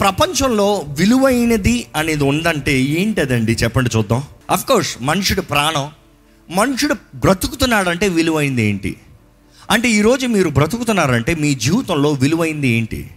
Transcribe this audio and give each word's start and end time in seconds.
ప్రపంచంలో 0.00 0.84
విలువైనది 0.88 1.86
అనేది 1.96 2.24
ఉందంటే 2.24 2.80
ఏంటదండి? 2.80 3.52
చెప్పండి 3.52 3.90
చూద్దాం. 3.96 4.22
అఫ్కోర్స్ 4.50 4.96
మనుషుడు 5.00 5.40
ప్రాణం 5.40 5.90
మనుషుడు 6.50 6.94
బ్రతుకుతున్నాడంటే 7.14 8.08
విలువైంది 8.08 8.62
ఏంటి? 8.66 8.96
అంటే 9.70 9.90
ఈరోజు 9.90 10.26
మీరు 10.26 10.48
బ్రతుకుతున్నారంటే 10.48 11.34
మీ 11.34 11.54
జీవితంలో 11.54 12.12
విలువైంది 12.12 12.68
ఏంటి? 12.68 13.10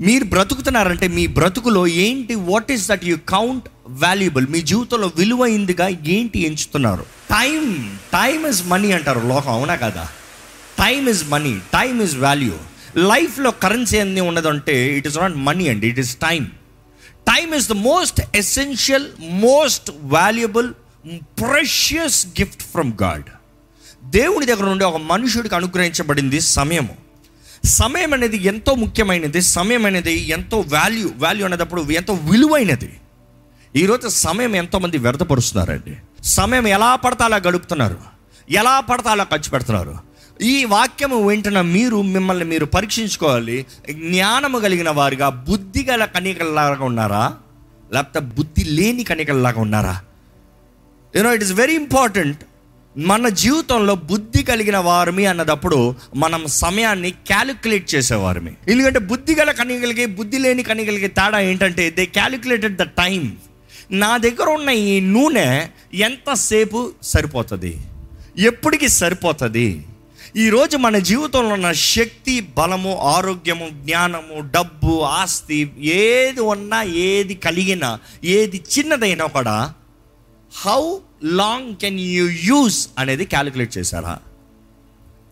మీరు 0.00 0.24
బ్రతుకుతున్నారంటే 0.24 1.08
మీ 1.08 1.26
బ్రతుకులో 1.26 1.86
ఏంటి? 1.86 2.34
What 2.34 2.72
is 2.72 2.88
that 2.88 3.04
you 3.04 3.16
count 3.28 3.64
valuable 3.88 4.46
మీ 4.50 4.60
జీవితంలో 4.60 5.10
విలువైందిగా 5.16 5.88
ఏంటి 5.88 6.46
ఎంచుతున్నారు? 6.46 7.02
టైం 7.30 7.90
టైం 8.12 8.46
ఇస్ 8.46 8.66
మనీ 8.66 8.92
అంటారు 8.92 9.20
లోకం 9.20 9.50
అవునా 9.50 9.74
కదా? 9.74 10.08
Time 10.78 11.08
is 11.08 11.28
money 11.28 11.58
time 11.58 12.02
is 12.02 12.16
value 12.16 12.52
లైఫ్లో 12.96 13.50
కరెన్సీ 13.50 13.98
అన్ని 13.98 14.20
ఉన్నదంటే 14.20 14.96
ఇట్ 14.96 15.06
ఇస్ 15.06 15.18
నాట్ 15.18 15.36
మనీ 15.36 15.68
అండి 15.68 15.88
it 15.88 15.98
is 15.98 16.16
time 16.16 16.44
time 17.12 17.54
is 17.54 17.68
the 17.68 17.72
most 17.72 18.20
essential 18.34 19.06
most 19.20 19.90
valuable 20.02 20.72
precious 21.16 22.26
gift 22.26 22.62
from 22.62 22.92
God 23.02 23.24
దేవుని 24.04 24.46
దగ్గర 24.46 24.64
నుండి 24.64 24.84
ఒక 24.84 24.96
మనుషుడికి 24.96 25.54
అనుగ్రహించబడింది 25.54 26.40
సమయము. 26.40 26.96
సమయం 27.64 28.12
అనేది 28.12 28.36
ఎంతో 28.36 28.74
ముఖ్యమైనది 28.74 29.42
సమయం 29.42 29.86
అనేది 29.86 30.12
ఎంతో 30.12 30.60
వాల్యూ 30.60 31.10
వాల్యూ 31.16 31.44
అనేటప్పుడు 31.44 31.82
ఎంతో 31.82 32.12
విలువైనది. 32.12 32.96
ఈరోజు 33.76 34.08
సమయం 34.08 34.56
ఎంతోమంది 34.56 34.98
వ్యర్థపరుస్తున్నారండి. 34.98 35.96
సమయం 36.24 36.66
ఎలా 36.66 36.96
పడతా 36.96 37.24
అలా 37.24 37.36
గడుపుతున్నారు. 37.36 37.98
ఎలా 38.50 38.80
పడతా 38.80 39.10
అలా 39.10 39.24
ఖర్చు 39.24 39.50
పెడుతున్నారు. 39.50 40.11
ఈ 40.42 40.64
వాక్యము 40.64 41.28
వింటున్న 41.28 41.60
మీరు 41.60 42.02
మిమ్మల్ని 42.02 42.44
మీరు 42.44 42.64
పరీక్షించుకోవాలి. 42.64 43.66
జ్ఞానము 43.90 44.58
కలిగిన 44.58 44.90
వారుగా 44.90 45.28
బుద్ధి 45.28 45.84
గల 45.84 46.04
కనికల్లాగా 46.04 46.84
ఉన్నారా? 46.84 47.34
లేకపోతే 47.92 48.20
బుద్ధి 48.20 48.64
లేని 48.64 49.04
కనికల్లాగా 49.04 49.60
ఉన్నారా? 49.60 50.00
You know 51.16 51.34
it 51.34 51.42
is 51.42 51.52
very 51.52 51.74
important 51.74 52.40
మన 52.98 53.28
జీవితంలో 53.28 53.94
బుద్ధి 53.94 54.42
కలిగిన 54.42 54.78
వారిమి 54.78 55.26
అన్నదప్పుడు 55.26 55.94
మనం 56.14 56.46
సమయాన్ని 56.46 57.10
క్యాలిక్యులేట్ 57.10 57.94
చేసేవారిమి. 57.94 58.52
ఎందుకంటే 58.68 58.98
బుద్ధి 58.98 59.34
గల 59.34 59.50
కనికలకి 59.50 60.06
బుద్ధి 60.06 60.38
లేని 60.38 60.62
కనికలకి 60.62 61.08
తేడా 61.08 61.40
ఏంటంటే 61.40 61.90
దే 61.90 62.06
క్యాలిక్యులేటెడ్ 62.06 62.76
ద 62.76 62.82
టైం 62.82 63.36
నా 63.90 64.16
దగ్గర 64.16 64.48
ఉన్న 64.48 64.68
ఈ 64.70 65.00
నూనె 65.00 65.66
ఎంతసేపు 65.94 66.92
సరిపోతుంది? 67.02 67.78
ఎప్పటికి 68.38 68.88
సరిపోతుంది? 68.88 69.84
ఈరోజు 70.36 70.76
మన 70.76 70.98
జీవితంలో 70.98 71.48
ఉన్న 71.48 71.72
శక్తి 71.72 72.40
బలము 72.40 72.98
ఆరోగ్యము 72.98 73.68
జ్ఞానము 73.68 74.50
డబ్బు 74.54 75.00
ఆస్తి 75.00 75.72
ఏది 75.78 76.40
ఉన్నా 76.40 76.82
ఏది 76.82 77.34
కలిగినా 77.34 77.98
ఏది 78.24 78.64
చిన్నదైనా 78.78 79.26
కూడా 79.26 79.74
how 80.56 80.98
long 81.24 81.76
can 81.76 82.00
you 82.00 82.28
use 82.28 82.88
అనేది 82.98 83.24
క్యాలిక్యులేట్ 83.24 83.78
చేశారా? 83.78 84.18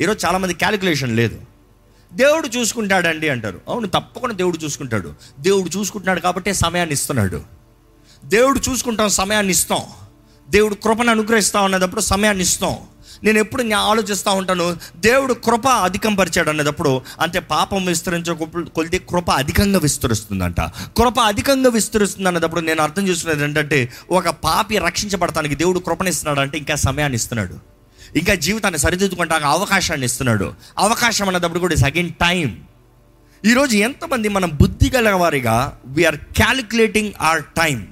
ఈరోజు 0.00 0.26
చాలామంది 0.26 0.54
క్యాలిక్యులేషన్ 0.54 1.16
లేదు. 1.16 1.40
దేవుడు 2.12 2.48
చూసుకుంటాడండి 2.48 3.28
అంటారు. 3.28 3.60
అవును 3.68 3.86
తప్పకుండా 3.86 4.34
దేవుడు 4.34 4.58
చూసుకుంటాడు. 4.58 5.14
దేవుడు 5.40 5.78
చూసుకుంటున్నాడు 5.78 6.20
కాబట్టి 6.20 6.54
సమయాన్ని 6.54 6.92
ఇస్తున్నాడు. 6.92 7.42
దేవుడు 8.24 8.60
చూసుకుంటాం 8.70 9.08
సమయాన్ని 9.08 9.52
ఇస్తాం. 9.52 9.82
దేవుడు 10.48 10.74
కృపను 10.74 11.10
అనుగ్రహిస్తా 11.10 11.60
ఉన్నదప్పుడు 11.60 12.00
సమయాన్ని 12.00 12.42
ఇస్తాం. 12.42 12.76
నేను 13.24 13.38
ఎప్పుడు 13.38 13.62
నేను 13.62 13.80
ఆలోచిస్తూ 13.80 14.30
ఉంటాను 14.30 14.76
దేవుడు 14.96 15.34
కృప 15.34 15.68
అధికం 15.68 16.14
పరిచాడు 16.14 16.50
అనేటప్పుడు 16.50 17.00
అంటే 17.20 17.38
పాపం 17.38 17.84
విస్తరించే 17.84 18.46
కొలిది 18.74 18.98
కృప 18.98 19.30
అధికంగా 19.30 19.78
విస్తరిస్తుందంట. 19.78 20.60
కృప 20.96 21.20
అధికంగా 21.20 21.70
విస్తరిస్తుంది 21.70 22.28
అన్నప్పుడు 22.28 22.60
నేను 22.60 22.82
అర్థం 22.82 23.08
చేసుకునేది 23.08 23.44
ఏంటంటే 23.44 23.92
ఒక 24.10 24.28
పాపి 24.28 24.78
రక్షించబడటానికి 24.78 25.54
దేవుడు 25.54 25.78
కృపనిస్తున్నాడు 25.78 26.40
అంటే 26.40 26.58
ఇంకా 26.58 26.74
సమయాన్ని 26.74 27.16
ఇస్తున్నాడు. 27.16 27.54
ఇంకా 28.18 28.34
జీవితాన్ని 28.34 28.78
సరిదిద్దుకుంటాక 28.78 29.44
అవకాశాన్ని 29.44 30.06
ఇస్తున్నాడు. 30.06 30.52
అవకాశం 30.78 31.28
అన్నప్పుడు 31.28 31.58
కూడా 31.58 31.74
సెకండ్ 31.74 32.14
టైం 32.14 32.62
ఈరోజు 33.44 33.76
ఎంతమంది 33.76 34.28
మనం 34.28 34.50
బుద్ధి 34.60 34.90
గల 34.90 35.10
వారిగా 35.10 35.78
we are 35.86 36.16
calculating 36.16 37.12
our 37.20 37.42
time 37.42 37.88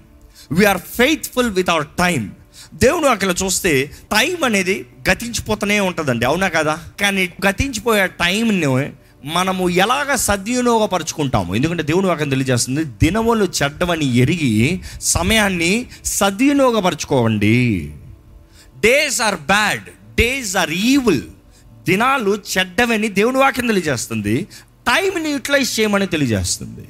we are 0.53 0.79
faithful 0.79 1.51
with 1.51 1.71
our 1.71 1.87
time 1.99 2.33
దేవుడు 2.75 3.07
అక్కడ 3.07 3.35
చూస్తే 3.45 3.91
టైం 4.13 4.45
అనేది 4.45 4.87
గతించిపోతూనే 5.11 5.81
ఉంటుందండి. 5.81 6.27
అవునా 6.27 6.49
కదా? 6.49 6.79
కానీ 7.01 7.29
గతించిపోయే 7.47 8.07
టైంని 8.07 8.93
మనము 9.25 9.69
ఎలాగ 9.69 10.15
సద్వినియోగపరచుకుంటాము? 10.15 11.55
ఎందుకంటే 11.55 11.83
దేవుడు 11.83 12.09
అక్కడ 12.09 12.31
తెలియజేస్తుంది 12.31 12.85
దినములు 12.85 13.49
చెడ్డమని 13.63 14.17
ఎరిగి 14.17 14.81
సమయాన్ని 15.03 15.87
సద్వినియోగపరచుకోవండి. 16.05 17.93
Days 18.81 19.23
are 19.23 19.35
bad 19.35 19.83
days 20.15 20.57
are 20.57 20.71
evil 20.71 21.23
దినాలు 21.89 22.39
చెడ్డవని 22.59 23.09
దేవుని 23.09 23.39
వాక్యం 23.39 23.67
తెలియజేస్తుంది. 23.67 24.47
టైంని 24.65 25.31
యూటిలైజ్ 25.31 25.81
చేయమని 25.81 26.07
తెలియజేస్తుంది. 26.07 26.89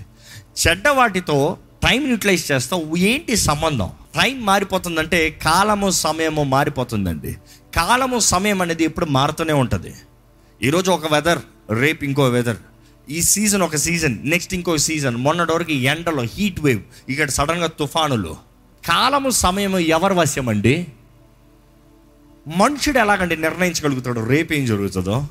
చెడ్డ 0.66 0.88
వాటితో 0.88 1.58
టైం 1.88 2.10
యూటిలైజ్ 2.10 2.52
చేస్తాం. 2.52 2.96
ఏంటి 2.96 3.36
సంబంధం? 3.36 3.90
టైం 4.14 4.46
మారిపోతుందంటే 4.46 5.30
కాలము 5.30 5.90
సమయము 5.90 6.42
మారిపోతుందండి. 6.44 7.36
కాలము 7.76 8.18
సమయం 8.18 8.62
అనేది 8.62 8.84
ఎప్పుడు 8.84 9.06
మారుతూనే 9.06 9.52
ఉంటుంది. 9.52 9.94
ఈరోజు 10.62 10.90
ఒక 10.90 11.12
వెదర్ 11.12 11.38
రేపు 11.80 12.04
ఇంకో 12.04 12.28
వెదర్ 12.28 12.56
ఈ 13.10 13.22
సీజన్ 13.22 13.62
ఒక 13.62 13.76
సీజన్ 13.76 14.16
నెక్స్ట్ 14.24 14.54
ఇంకో 14.54 14.76
సీజన్ 14.76 15.16
మొన్నటి 15.16 15.52
వరకు 15.52 15.72
ఎండలో 15.72 16.22
హీట్ 16.22 16.60
వేవ్ 16.60 16.80
ఇక్కడ 17.08 17.28
సడన్గా 17.30 17.66
తుఫానులు. 17.66 18.36
కాలము 18.86 19.30
సమయము 19.30 19.78
ఎవరి 19.78 20.14
వశ్యం 20.14 20.48
అండి 20.48 20.86
మనుషుడు 22.48 22.98
ఎలాగండి 22.98 23.36
నిర్ణయించగలుగుతాడు? 23.36 24.20
రేపు 24.20 24.52
ఏం 24.52 24.66
జరుగుతుందో? 24.66 25.26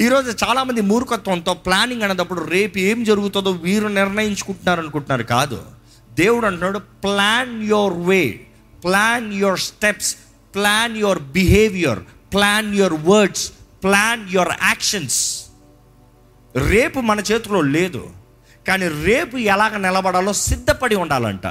ఈరోజు 0.00 0.30
చాలామంది 0.44 0.80
మూర్ఖత్వంతో 0.80 1.54
ప్లానింగ్ 1.54 2.02
అనేటప్పుడు 2.02 2.44
రేపు 2.44 2.78
ఏం 2.78 3.04
జరుగుతుందో 3.04 3.50
వీరు 3.50 3.88
నిర్ణయించుకుంటున్నారు 3.88 4.80
అనుకుంటున్నారు 4.80 5.22
కాదు. 5.22 5.75
దేవుడు 6.18 6.46
అంటున్నాడు 6.46 6.78
plan 6.78 7.64
your 7.64 8.08
way 8.08 8.40
plan 8.84 9.34
your 9.34 9.58
steps 9.58 10.16
plan 10.54 10.96
your 10.96 11.18
behaviour 11.18 11.98
plan 12.32 12.74
your 12.74 12.94
words 12.94 13.52
plan 13.82 14.28
your 14.30 14.48
actions 14.62 15.46
రేపు 16.56 17.00
మన 17.00 17.20
చేతిలో 17.20 17.60
లేదు 17.60 18.10
కానీ 18.68 18.88
రేపు 18.88 19.36
ఎలాగ 19.36 19.76
నిలబడాలో 19.76 20.32
సిద్ధపడి 20.32 20.96
ఉండాలంట. 20.96 21.46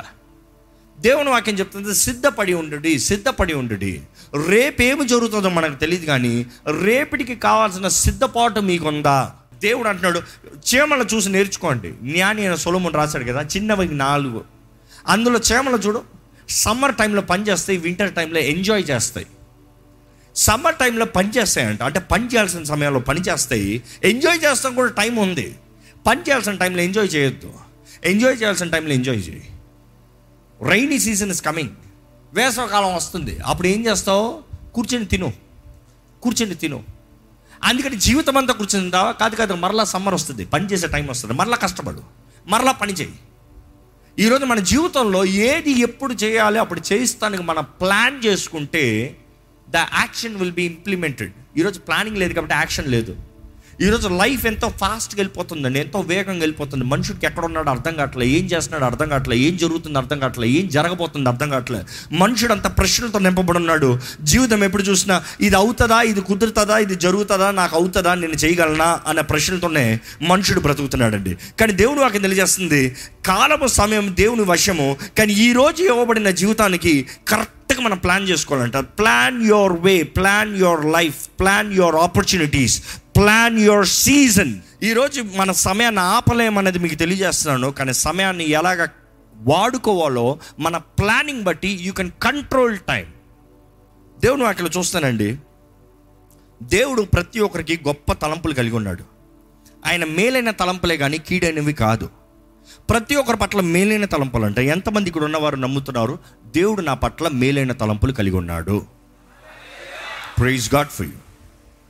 దేవుని 1.00 1.30
వాక్యం 1.30 1.56
చెప్తుంది 1.56 1.96
సిద్ధపడి 1.96 2.54
ఉండుడి 2.54 3.00
సిద్ధపడి 3.00 3.54
ఉండుడి. 3.54 4.02
రేపేమి 4.48 5.08
జరుగుతుందో 5.08 5.50
మనకు 5.50 5.76
తెలియదు 5.76 6.06
కానీ 6.06 6.46
రేపటికి 6.82 7.36
కావాల్సిన 7.36 7.88
సిద్ధపాటు 7.88 8.60
మీకుందా? 8.60 9.32
దేవుడు 9.54 9.88
అంటున్నాడు 9.88 10.22
చీమలను 10.56 11.16
చూసి 11.16 11.30
నేర్చుకోండి. 11.30 11.92
జ్ఞాని 11.92 12.42
అయిన 12.42 12.56
సొలమును 12.56 12.96
రాశాడు 12.96 13.24
కదా 13.24 13.42
చిన్నవి 13.42 13.88
నాలుగు. 13.88 14.55
అందులో 15.08 15.40
చేమలు 15.40 15.78
చూడు 15.78 16.04
సమ్మర్ 16.50 16.96
టైంలో 16.96 17.22
పనిచేస్తాయి 17.22 17.80
వింటర్ 17.80 18.14
టైంలో 18.14 18.40
ఎంజాయ్ 18.40 18.84
చేస్తాయి. 18.90 19.28
సమ్మర్ 20.36 20.76
టైంలో 20.76 21.06
పనిచేస్తాయంట 21.06 21.84
అంటే 21.84 22.00
పని 22.00 22.26
చేయాల్సిన 22.26 22.64
సమయంలో 22.64 23.00
పనిచేస్తాయి 23.00 23.84
ఎంజాయ్ 24.04 24.40
చేస్తాం 24.46 24.76
కూడా 24.76 24.92
టైం 24.92 25.16
ఉంది. 25.16 25.56
పని 26.08 26.22
చేయాల్సిన 26.22 26.56
టైంలో 26.56 26.84
ఎంజాయ్ 26.84 27.16
చేయొద్దు. 27.16 27.54
ఎంజాయ్ 28.06 28.42
చేయాల్సిన 28.42 28.70
టైంలో 28.70 28.94
ఎంజాయ్ 28.94 29.18
చేయి. 29.18 29.50
రైనీ 30.70 31.00
సీజన్ 31.00 31.32
ఇస్ 31.32 31.42
కమింగ్ 31.42 31.70
వేసవకాలం 32.34 32.96
వస్తుంది. 32.96 33.40
అప్పుడు 33.40 33.68
ఏం 33.68 33.86
చేస్తావు? 33.86 34.44
కూర్చొని 34.74 35.06
తిను. 35.06 35.34
కూర్చొని 36.24 36.56
తిను. 36.56 36.84
అందుకని 37.64 37.96
జీవితం 37.96 38.38
అంతా 38.38 38.54
కూర్చొని 38.54 38.92
కాదు 38.92 39.36
కాదు 39.36 39.54
మరలా 39.54 39.84
సమ్మర్ 39.84 40.14
వస్తుంది. 40.14 40.46
పని 40.46 40.66
చేసే 40.66 40.88
టైం 40.88 41.08
వస్తుంది. 41.08 41.34
మరలా 41.34 41.58
కష్టపడు. 41.58 42.02
మరలా 42.48 42.72
పని 42.72 42.94
చేయి. 42.94 43.14
ఈరోజు 44.24 44.46
మన 44.46 44.60
జీవితంలో 44.60 45.26
ఏది 45.26 45.72
ఎప్పుడు 45.80 46.14
చేయాలి 46.14 46.58
అప్పుడు 46.60 46.82
చేయిస్తానికి 46.94 47.44
మనం 47.44 47.64
ప్లాన్ 47.82 48.26
చేసుకుంటే 48.26 48.84
the 49.70 49.76
action 49.76 50.36
will 50.36 50.52
be 50.52 50.64
implemented. 50.64 51.34
ఈరోజు 51.58 51.80
ప్లానింగ్ 51.80 52.18
లేదు 52.18 52.34
కాబట్టి 52.34 52.56
యాక్షన్ 52.56 52.88
లేదు. 52.88 53.14
ఈరోజు 53.82 54.08
లైఫ్ 54.08 54.46
ఎంతో 54.46 54.68
ఫాస్ట్గా 54.82 55.18
వెళ్ళిపోతుందండి 55.20 55.80
ఎంతో 55.80 56.00
వేగంగా 56.00 56.40
వెళ్ళిపోతుంది. 56.40 56.86
మనుషుడికి 56.86 57.26
ఎక్కడ 57.26 57.46
ఉన్నాడు 57.46 57.70
అర్థం 57.70 57.94
కావట్లేదు. 57.94 58.32
ఏం 58.32 58.46
చేస్తున్నాడు 58.46 58.86
అర్థం 58.86 59.10
కావట్లేదు. 59.10 59.42
ఏం 59.42 59.58
జరుగుతుంది 59.58 59.98
అర్థం 59.98 60.20
కావట్లేదు. 60.20 60.54
ఏం 60.54 60.68
జరగబోతుంది 60.68 61.30
అర్థం 61.30 61.50
కావట్లేదు. 61.50 61.86
మనుషుడు 62.12 62.54
అంత 62.54 62.68
ప్రశ్నలతో 62.78 63.20
నింపబడి 63.20 63.58
ఉన్నాడు. 63.58 64.00
జీవితం 64.22 64.64
ఎప్పుడు 64.64 64.84
చూసినా 64.84 65.24
ఇది 65.42 65.56
అవుతుందా 65.56 66.02
ఇది 66.02 66.22
కుదురుతుందా 66.22 66.78
ఇది 66.78 66.96
జరుగుతుందా 66.96 67.52
నాకు 67.52 67.76
అవుతుందా 67.78 68.14
నేను 68.14 68.34
చేయగలనా 68.34 69.00
అనే 69.08 69.22
ప్రశ్నలతోనే 69.22 70.00
మనుషుడు 70.22 70.60
బ్రతుకుతున్నాడండి. 70.60 71.38
కానీ 71.60 71.74
దేవుడు 71.74 72.00
వాకి 72.00 72.20
తెలియజేస్తుంది 72.20 72.96
కాలము 73.26 73.68
సమయం 73.68 74.16
దేవుని 74.20 74.42
వశము. 74.42 74.98
కానీ 75.18 75.34
ఈ 75.34 75.54
రోజు 75.54 75.84
ఇవ్వబడిన 75.84 76.30
జీవితానికి 76.30 77.06
కరెక్ట్గా 77.28 77.82
మనం 77.84 77.98
plan 77.98 78.30
చేసుకోవాలంట. 78.30 78.78
Plan 78.78 79.48
your 79.48 79.74
way 79.74 80.04
plan 80.04 80.58
your 80.58 80.86
life 80.86 81.28
plan 81.40 81.74
your 81.74 81.96
opportunities 81.96 82.82
plan 83.16 83.60
your 83.60 83.88
season 83.88 84.54
ఈరోజు 84.84 85.26
మన 85.36 85.52
సమయాన్ని 85.52 86.02
ఆపలేమనేది 86.02 86.80
మీకు 86.80 86.96
తెలియజేస్తున్నాను 86.96 87.72
కానీ 87.72 87.94
సమయాన్ని 87.94 88.50
ఎలాగ 88.50 88.88
వాడుకోవాలో 89.36 90.40
మన 90.60 90.78
ప్లానింగ్ 90.78 91.44
బట్టి 91.44 91.68
యూ 91.68 91.94
కెన్ 91.94 92.12
కంట్రోల్ 92.22 92.80
టైం 92.80 93.06
దేవుని 94.20 94.44
వాటిలో 94.44 94.70
చూస్తానండి. 94.78 95.38
దేవుడు 96.64 97.02
ప్రతి 97.02 97.40
ఒక్కరికి 97.40 97.80
గొప్ప 97.88 98.14
తలంపులు 98.14 98.54
కలిగి 98.54 98.76
ఉన్నాడు. 98.76 99.04
ఆయన 99.86 100.06
మేలైన 100.06 100.52
తలంపులే 100.52 100.98
కానీ 100.98 101.18
కీడైనవి 101.18 101.74
కాదు. 101.74 102.10
ప్రతి 102.90 103.16
ఒక్కరి 103.16 103.38
పట్ల 103.38 103.62
మేలైన 103.62 104.06
తలంపులు 104.06 104.46
అంటే 104.46 104.66
ఎంతమంది 104.66 105.08
ఇక్కడ 105.10 105.24
ఉన్నవారు 105.24 105.56
నమ్ముతున్నారు? 105.56 106.20
దేవుడు 106.46 106.82
నా 106.82 106.94
పట్ల 106.94 107.28
మేలైన 107.28 107.72
తలంపులు 107.72 108.14
కలిగి 108.14 108.36
ఉన్నాడు. 108.36 108.86
ప్రైజ్ 110.40 110.76
గాడ్ 110.76 110.88
ఫర్ 110.88 111.08
యూ 111.08 111.14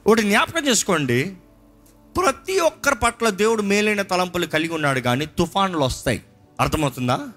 ఒకటి 0.07 0.21
జ్ఞాపకం 0.21 0.67
చేసుకోండి. 0.67 1.35
ప్రతి 2.17 2.59
ఒక్కరి 2.59 2.95
పట్ల 2.95 3.29
దేవుడు 3.29 3.61
మేలైన 3.61 4.01
తలంపులు 4.01 4.45
కలిగి 4.45 4.73
ఉన్నాడు 4.73 4.99
కానీ 4.99 5.25
తుఫాన్లు 5.25 5.79
వస్తాయి. 5.79 6.21
అర్థమవుతుందా? 6.59 7.27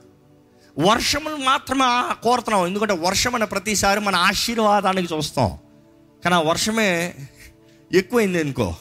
వర్షములు 0.79 1.37
మాత్రమే 1.37 1.85
ఆ- 1.85 2.13
కోరుతున్నాం. 2.13 2.67
ఎందుకంటే 2.67 2.93
వర్షం 2.93 3.35
అనే 3.35 3.47
ప్రతిసారి 3.47 4.01
మన 4.01 4.17
ఆశీర్వాదానికి 4.17 5.15
చూస్తాం. 5.15 5.59
కానీ 6.25 6.35
ఆ 6.35 6.41
వర్షమే 6.41 7.15
ఎక్కువైంది 7.95 8.41
అనుకో. 8.41 8.75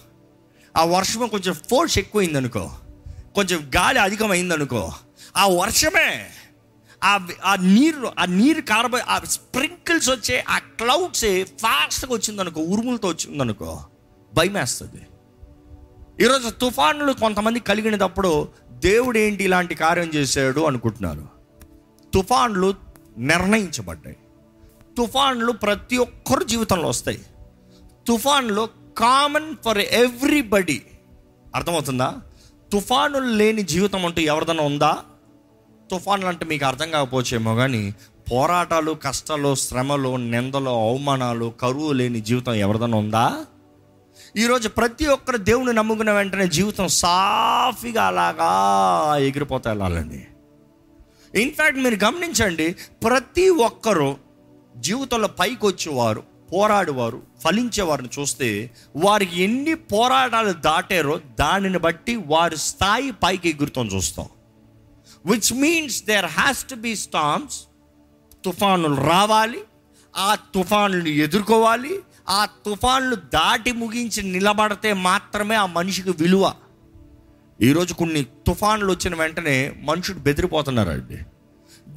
ఆ 0.77 0.85
వర్షమే 0.85 1.27
కొంచెం 1.27 1.53
ఫోర్స్ 1.53 1.97
ఎక్కువైంది 1.97 2.37
అనుకో. 2.37 2.71
కొంచెం 3.35 3.71
గాలి 3.75 3.99
అధికమైంది 3.99 4.53
అనుకో. 4.53 4.93
ఆ 5.37 5.47
వర్షమే 5.47 6.29
ఆ 7.03 7.55
నీరు 7.55 8.11
ఆ 8.19 8.25
నీరు 8.25 8.61
కారబో 8.61 8.97
ఆ 8.97 9.19
స్ప్రింకిల్స్ 9.19 10.09
వచ్చే 10.09 10.43
ఆ 10.49 10.57
క్లౌడ్స్ 10.57 11.45
ఫాస్ట్గా 11.45 12.13
వచ్చిందనుకో 12.13 12.61
ఉరుములతో 12.61 13.07
వచ్చిందనుకో 13.07 13.79
భయమేస్తుంది. 14.33 15.07
ఈరోజు 16.23 16.49
తుఫానులు 16.49 17.13
కొంతమంది 17.13 17.59
కలిగినప్పుడు 17.59 18.47
దేవుడు 18.69 19.17
ఏంటి 19.17 19.43
ఇలాంటి 19.43 19.75
కార్యం 19.75 20.05
చేశాడు 20.05 20.61
అనుకుంటున్నారు. 20.61 21.27
తుఫాన్లు 22.13 22.73
నిర్ణయించబడ్డాయి. 23.17 24.17
తుఫాన్లు 24.97 25.51
ప్రతి 25.51 25.97
ఒక్కరు 25.97 26.43
జీవితంలో 26.43 26.89
వస్తాయి. 26.89 27.21
తుఫాన్లు 28.07 28.69
కామన్ 28.97 29.55
ఫర్ 29.65 29.77
ఎవ్రీబడి. 29.77 30.81
అర్థమవుతుందా? 31.55 32.15
తుఫానులు 32.73 33.25
లేని 33.25 33.63
జీవితం 33.63 34.05
అంటూ 34.05 34.21
ఎవరిదైనా 34.21 34.63
ఉందా? 34.63 34.97
తుఫాన్లు 35.91 36.27
అంటే 36.27 36.45
మీకు 36.45 36.65
అర్థం 36.65 36.91
కాకపోవచ్చేమో 36.91 37.55
కానీ 37.55 37.95
పోరాటాలు 38.31 38.91
కష్టాలు 38.91 39.55
శ్రమలు 39.55 40.15
నిందలు 40.15 40.69
అవమానాలు 40.69 41.53
కరువు 41.61 41.93
లేని 41.93 42.21
జీవితం 42.21 42.53
ఎవరిదైనా 42.53 42.97
ఉందా? 42.97 43.45
ఈరోజు 44.37 44.69
ప్రతి 44.69 45.05
ఒక్కరు 45.05 45.37
దేవుని 45.37 45.73
నమ్ముకున్న 45.73 46.11
వెంటనే 46.11 46.47
జీవితం 46.47 46.87
సాఫీగా 46.87 48.03
అలాగా 48.03 48.51
ఎగిరిపోతా 49.17 49.71
వెళ్ళాలండి. 49.71 50.27
ఇన్ఫ్యాక్ట్ 51.41 51.79
మీరు 51.79 52.05
గమనించండి 52.05 52.75
ప్రతి 53.03 53.49
ఒక్కరూ 53.49 54.17
జీవితంలో 54.77 55.27
పైకి 55.27 55.65
వచ్చేవారు 55.65 56.23
పోరాడేవారు 56.53 57.21
ఫలించేవారిని 57.43 58.09
చూస్తే 58.19 58.71
వారికి 58.95 59.43
ఎన్ని 59.43 59.73
పోరాటాలు 59.73 60.53
దాటారో 60.53 61.19
దానిని 61.39 61.79
బట్టి 61.79 62.15
వారి 62.15 62.57
స్థాయి 62.57 63.11
పైకి 63.11 63.49
ఎగురుతాం 63.49 63.87
చూస్తాం. 63.87 64.25
Which 65.27 65.53
means 65.53 66.03
there 66.03 66.25
has 66.25 66.65
to 66.65 66.75
be 66.75 66.95
storms 66.95 67.59
తుఫానులు 68.45 68.95
రావాలి. 68.95 69.59
ఆ 70.15 70.35
తుఫానులు 70.35 71.07
ఎదుర్కోవాలి. 71.07 71.99
ఆ 72.29 72.45
తుఫాన్లు 72.65 73.15
దాటి 73.15 73.71
ముగించి 73.71 74.23
నిలబడితే 74.23 74.93
మాత్రమే 74.93 75.55
ఆ 75.55 75.65
మనిషికి 75.65 76.09
విలువ. 76.09 76.53
ఈరోజు 77.61 77.93
కొన్ని 77.93 78.23
తుఫాన్లు 78.23 78.91
వచ్చిన 78.91 79.15
వెంటనే 79.15 79.73
మనుషుడు 79.83 80.19
బెదిరిపోతున్నారండి. 80.19 81.17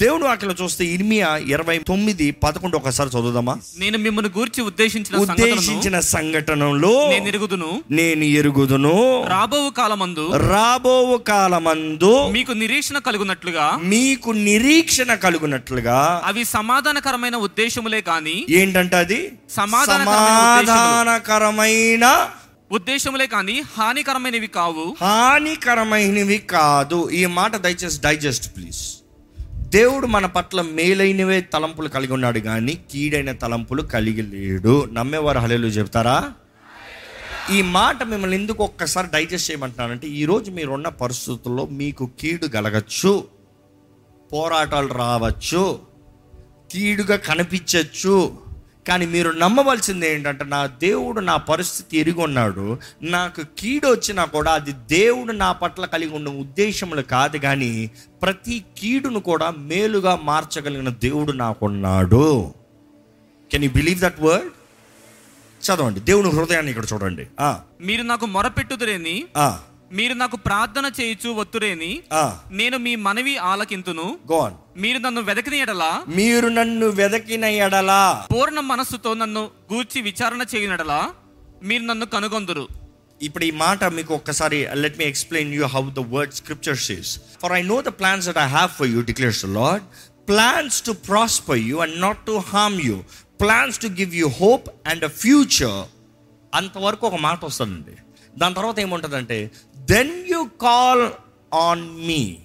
దేవుడు 0.00 0.24
వాటిలో 0.24 0.54
చూస్తే 0.62 0.84
ఇర్మియా 0.84 1.36
ఇరవై 1.36 1.78
తొమ్మిది 1.78 2.30
పదకొండు 2.30 2.76
ఒకసారి 2.76 3.10
చదువుదామా? 3.10 3.58
నేను 3.78 3.98
మిమ్మల్ని 3.98 4.38
గూర్చి 4.38 4.62
ఉద్దేశించిన 4.62 5.16
ఉద్దేశించిన 5.16 6.00
సంఘటనలో 6.00 7.10
నేను 7.10 7.26
ఎరుగుదును. 7.26 7.82
నేను 7.90 8.24
ఎరుగుదును. 8.24 9.24
రాబో 9.28 9.70
కాలమందు 9.70 10.36
రాబో 10.36 11.18
కాలమందు 11.18 12.30
మీకు 12.30 12.52
నిరీక్షణ 12.52 12.98
కలుగునట్లుగా 12.98 13.78
మీకు 13.82 14.30
నిరీక్షణ 14.30 15.14
కలుగునట్లుగా 15.14 16.22
అవి 16.24 16.44
సమాధానకరమైన 16.44 17.36
ఉద్దేశములే 17.36 18.00
కాని 18.00 18.46
ఏంటంటే 18.50 18.96
అది? 18.96 19.32
సమాధానకరమైన 19.56 22.28
ఉద్దేశములే 22.72 23.26
కాని 23.26 23.62
హానికరమైనవి 23.76 24.46
కావు. 24.46 24.96
హానికరమైనవి 25.00 26.38
కాదు. 26.38 27.10
ఈ 27.10 27.26
మాట 27.26 27.56
దయచేసి 27.56 28.00
డైజెస్ట్ 28.00 28.56
ప్లీజ్. 28.56 28.99
దేవుడు 29.70 30.06
మన 30.06 30.26
పట్ల 30.26 30.60
మేలైనవే 30.62 31.40
తలంపులు 31.40 31.88
కలిగి 31.88 32.12
ఉన్నాడు 32.12 32.38
కానీ 32.38 32.74
కీడైన 32.92 33.32
తలంపులు 33.32 33.82
కలిగి 33.82 34.22
లేడు. 34.22 34.88
నమ్మేవారు 34.92 35.38
హలేలు 35.38 35.66
చెప్తారా 35.66 36.32
ఈ 37.52 37.62
మాట 37.62 38.02
మిమ్మల్ని 38.02 38.36
ఎందుకు 38.36 38.64
ఒక్కసారి 38.64 39.08
డైజెస్ట్ 39.12 39.50
చేయమంటున్నానంటే 39.50 40.06
ఈరోజు 40.08 40.50
మీరున్న 40.50 40.88
పరిస్థితుల్లో 40.88 41.66
మీకు 41.66 42.10
కీడు 42.20 42.46
కలగచ్చు 42.46 43.12
పోరాటాలు 44.32 44.94
రావచ్చు 44.94 45.62
కీడుగా 46.72 47.16
కనిపించవచ్చు 47.16 48.16
కానీ 48.88 49.06
మీరు 49.06 49.30
నమ్మవలసింది 49.30 50.08
ఏంటంటే 50.10 50.44
నా 50.44 50.66
దేవుడు 50.66 51.20
నా 51.20 51.36
పరిస్థితి 51.36 51.98
ఎరిగి 51.98 52.20
ఉన్నాడు. 52.20 52.78
నాకు 53.02 53.42
కీడు 53.58 53.86
వచ్చినా 53.86 54.24
కూడా 54.24 54.52
అది 54.52 54.72
దేవుడు 54.72 55.32
నా 55.32 55.52
పట్ల 55.52 55.86
కలిగి 55.86 56.14
ఉన్న 56.14 56.28
ఉద్దేశములు 56.28 57.02
కాదు 57.02 57.38
కానీ 57.38 57.90
ప్రతి 58.22 58.64
కీడును 58.78 59.20
కూడా 59.20 59.50
మేలుగా 59.50 60.18
మార్చగలిగిన 60.22 60.88
దేవుడు 60.88 61.32
నాకున్నాడు. 61.32 62.54
Can 63.52 63.64
you 63.64 63.70
believe 63.70 64.00
that 64.00 64.20
word 64.20 64.50
చదవండి. 65.66 66.00
దేవుని 66.00 66.30
హృదయాన్ని 66.30 66.72
ఇక్కడ 66.72 66.86
చూడండి. 66.92 67.26
మీరు 67.80 68.02
నాకు 68.02 68.26
మొరపెట్టుదురేని? 68.26 69.24
ఆ, 69.36 69.58
మీరు 69.92 70.14
నాకు 70.14 70.36
ప్రార్థన 70.36 70.90
చేయుచు 71.00 71.30
ఒత్తురేని 71.30 72.02
నేను 72.50 72.76
మీ 72.78 72.96
మనవి 72.96 73.36
ఆలకింతును. 73.36 74.18
On. 74.28 74.52
మీరు 74.76 74.98
నన్ను 74.98 75.20
వెదకిన 75.20 75.54
ఎడలా? 75.54 76.04
మీరు 76.08 76.48
నన్ను 76.48 76.86
వెదకిన 76.86 77.44
ఎడలా? 77.44 78.26
పూర్ణ 78.34 78.60
మనస్సుతో 78.60 79.14
నన్ను 79.14 79.42
గూర్చి 79.72 80.00
విచారణ 80.00 80.44
చేయనడలా 80.54 81.00
మీరు 81.62 81.82
నన్ను 81.82 82.06
కనుగొందురు. 82.06 82.68
ఇప్పుడు 83.22 83.44
ఈ 83.44 83.50
మాట 83.50 83.84
మీకు 83.84 84.14
ఒక్కసారి 84.14 84.58
let 84.82 84.98
me 84.98 85.04
explain 85.04 85.54
you 85.54 85.64
how 85.74 85.82
the 85.98 86.04
word 86.14 86.36
scripture 86.40 86.78
says 86.88 87.10
for 87.42 87.52
I 87.52 87.62
know 87.62 87.78
the 87.88 87.92
plans 88.00 88.26
that 88.28 88.38
I 88.38 88.48
have 88.48 88.70
for 88.78 88.88
you 88.88 89.00
declares 89.10 89.44
Lord 89.58 89.86
plans 90.28 90.78
to 90.82 90.92
prosper 91.08 91.58
you 91.70 91.78
and 91.86 92.00
not 92.06 92.22
to 92.30 92.36
harm 92.52 92.78
you 92.88 92.98
plans 93.40 93.78
to 93.78 93.90
give 94.00 94.14
you 94.20 94.28
hope 94.42 94.68
and 94.86 95.04
a 95.04 95.12
future 95.24 95.80
అంతవరకు 96.54 97.06
ఒక 97.06 97.14
మాట 97.14 97.44
వస్తుందండి. 97.44 97.96
దాని 98.38 98.54
తర్వాత 98.54 98.80
ఏముంటుందంటే 98.80 99.36
then 99.90 100.26
you 100.28 100.50
call 100.62 101.10
on 101.54 102.06
me 102.06 102.36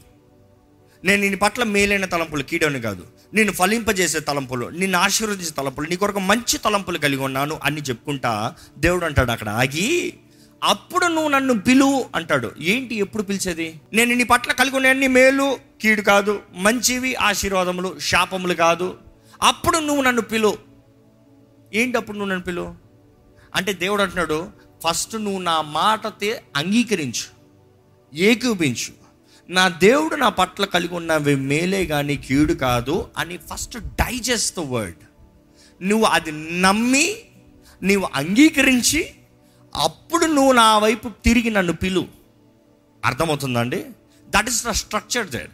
నేను 1.03 1.21
నీ 1.21 1.35
పట్ల 1.35 1.63
మేలైన 1.63 2.05
తలంపులు 2.05 2.43
కీడని 2.43 2.81
కాదు. 2.81 3.03
నేను 3.33 3.51
ఫలింపజేసే 3.51 4.19
తలంపులు 4.19 4.65
నిన్ను 4.65 4.97
ఆశీర్వదించే 4.97 5.49
తలంపులు 5.49 5.89
నీ 5.89 5.95
కొరకు 5.95 6.19
మంచి 6.19 6.57
తలంపులు 6.57 6.97
కలిగి 6.97 7.21
ఉన్నాను 7.21 7.59
అని 7.63 7.81
చెప్పుకుంటా 7.81 8.55
దేవుడు 8.77 9.05
అంటాడు 9.05 9.31
అక్కడ. 9.31 9.49
ఆగి 9.49 10.13
అప్పుడు 10.63 11.05
నువ్వు 11.05 11.29
నన్ను 11.29 11.59
పిలువు 11.59 12.05
అంటాడు. 12.15 12.51
ఏంటి 12.59 12.95
ఎప్పుడు 12.95 13.23
పిలిచేది? 13.23 13.79
నేను 13.93 14.15
నీ 14.15 14.23
పట్ల 14.23 14.51
కలిగి 14.51 14.75
ఉన్న 14.75 15.07
మేలు 15.07 15.57
కీడు 15.81 16.01
కాదు 16.01 16.39
మంచివి 16.55 17.15
ఆశీర్వాదములు 17.15 17.99
శాపములు 17.99 18.53
కాదు. 18.53 18.97
అప్పుడు 19.41 19.77
నువ్వు 19.77 20.03
నన్ను 20.03 20.21
పిలువు 20.21 20.57
ఏంటి 21.73 21.97
అప్పుడు 21.97 22.17
నువ్వు 22.17 22.31
నన్ను 22.31 22.45
పిలువు 22.45 22.75
అంటే 23.55 23.73
దేవుడు 23.73 24.01
అంటున్నాడు 24.01 24.49
ఫస్ట్ 24.87 25.15
నువ్వు 25.15 25.41
నా 25.41 25.61
మాటతే 25.61 26.43
అంగీకరించు. 26.55 27.34
ఏకీపించు. 28.15 28.91
నా 29.49 29.67
దేవుడు 29.67 30.15
నా 30.15 30.29
పట్ల 30.29 30.65
కలిగి 30.65 30.95
ఉన్నవి 30.95 31.35
మేలే 31.35 31.85
కానీ 31.85 32.17
కీడు 32.17 32.53
కాదు 32.53 33.09
అని 33.17 33.37
ఫస్ట్ 33.37 33.77
డైజెస్ట్ 33.77 34.55
ద 34.55 34.59
వర్డ్ 34.59 34.95
నువ్వు 35.83 36.05
అది 36.05 36.31
నమ్మి 36.61 37.15
నువ్వు 37.83 38.09
అంగీకరించి 38.15 39.09
అప్పుడు 39.75 40.25
నువ్వు 40.25 40.53
నా 40.53 40.77
వైపు 40.77 41.09
తిరిగి 41.09 41.49
నన్ను 41.49 41.73
పిలు. 41.73 42.05
అర్థమవుతుందండి? 43.05 43.83
That 44.29 44.49
is 44.49 44.65
the 44.65 44.69
structure 44.71 45.27
there 45.27 45.49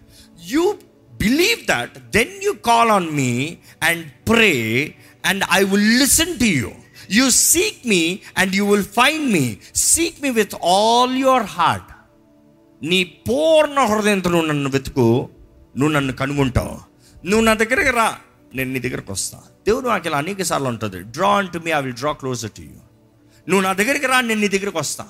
you 0.47 0.73
believe 1.13 1.59
that 1.65 2.11
then 2.11 2.43
you 2.43 2.53
call 2.53 2.89
on 2.89 3.11
me 3.11 3.57
and 3.83 4.11
pray 4.29 4.53
and 5.25 5.43
I 5.51 5.63
will 5.63 5.99
listen 5.99 6.39
to 6.39 6.43
you 6.43 6.71
you 7.11 7.29
seek 7.29 7.87
me 7.87 8.19
and 8.37 8.55
you 8.55 8.65
will 8.65 8.83
find 8.83 9.31
me 9.31 9.57
seek 9.75 10.21
me 10.21 10.29
with 10.29 10.55
all 10.55 11.17
your 11.17 11.43
heart 11.43 11.90
నీ 12.83 13.03
పూర్ణ 13.03 13.79
హృదయంతో 13.79 14.29
నువ్వు 14.29 14.47
నన్ను 14.47 14.69
వెతుకు 14.69 15.29
నువ్వు 15.77 15.93
నన్ను 15.93 16.13
కనుగొంటావు. 16.13 16.77
నువ్వు 17.25 17.45
నా 17.45 17.53
దగ్గరికి 17.53 17.89
రా 17.89 18.15
నేను 18.55 18.73
నీ 18.73 18.79
దగ్గరకు 18.79 19.13
వస్తా. 19.13 19.37
దేవుడు 19.67 19.89
నాకు 19.89 20.07
ఇలా 20.07 20.17
అనేక 20.17 20.41
సార్లు 20.41 20.67
ఉంటుంది 20.67 20.99
draw 20.99 21.29
unto 21.29 21.57
me 21.57 21.71
I 21.71 21.81
will 21.81 21.93
draw 21.93 22.11
closer 22.11 22.51
to 22.51 22.61
you 22.61 22.67
నువ్వు 23.49 23.61
నా 23.61 23.73
దగ్గరికి 23.73 24.07
రా 24.07 24.21
నేను 24.21 24.41
నీ 24.41 24.47
దగ్గరకు 24.47 24.79
వస్తా. 24.79 25.05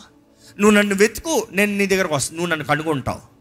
నువ్వు 0.60 0.78
నన్ను 0.78 0.96
వెతుకు 0.96 1.48
నేను 1.52 1.78
నీ 1.78 1.86
దగ్గరకు 1.86 2.16
వస్తా 2.16 2.36
నువ్వు 2.36 2.52
నన్ను 2.52 2.66
కనుగొంటావు. 2.66 3.32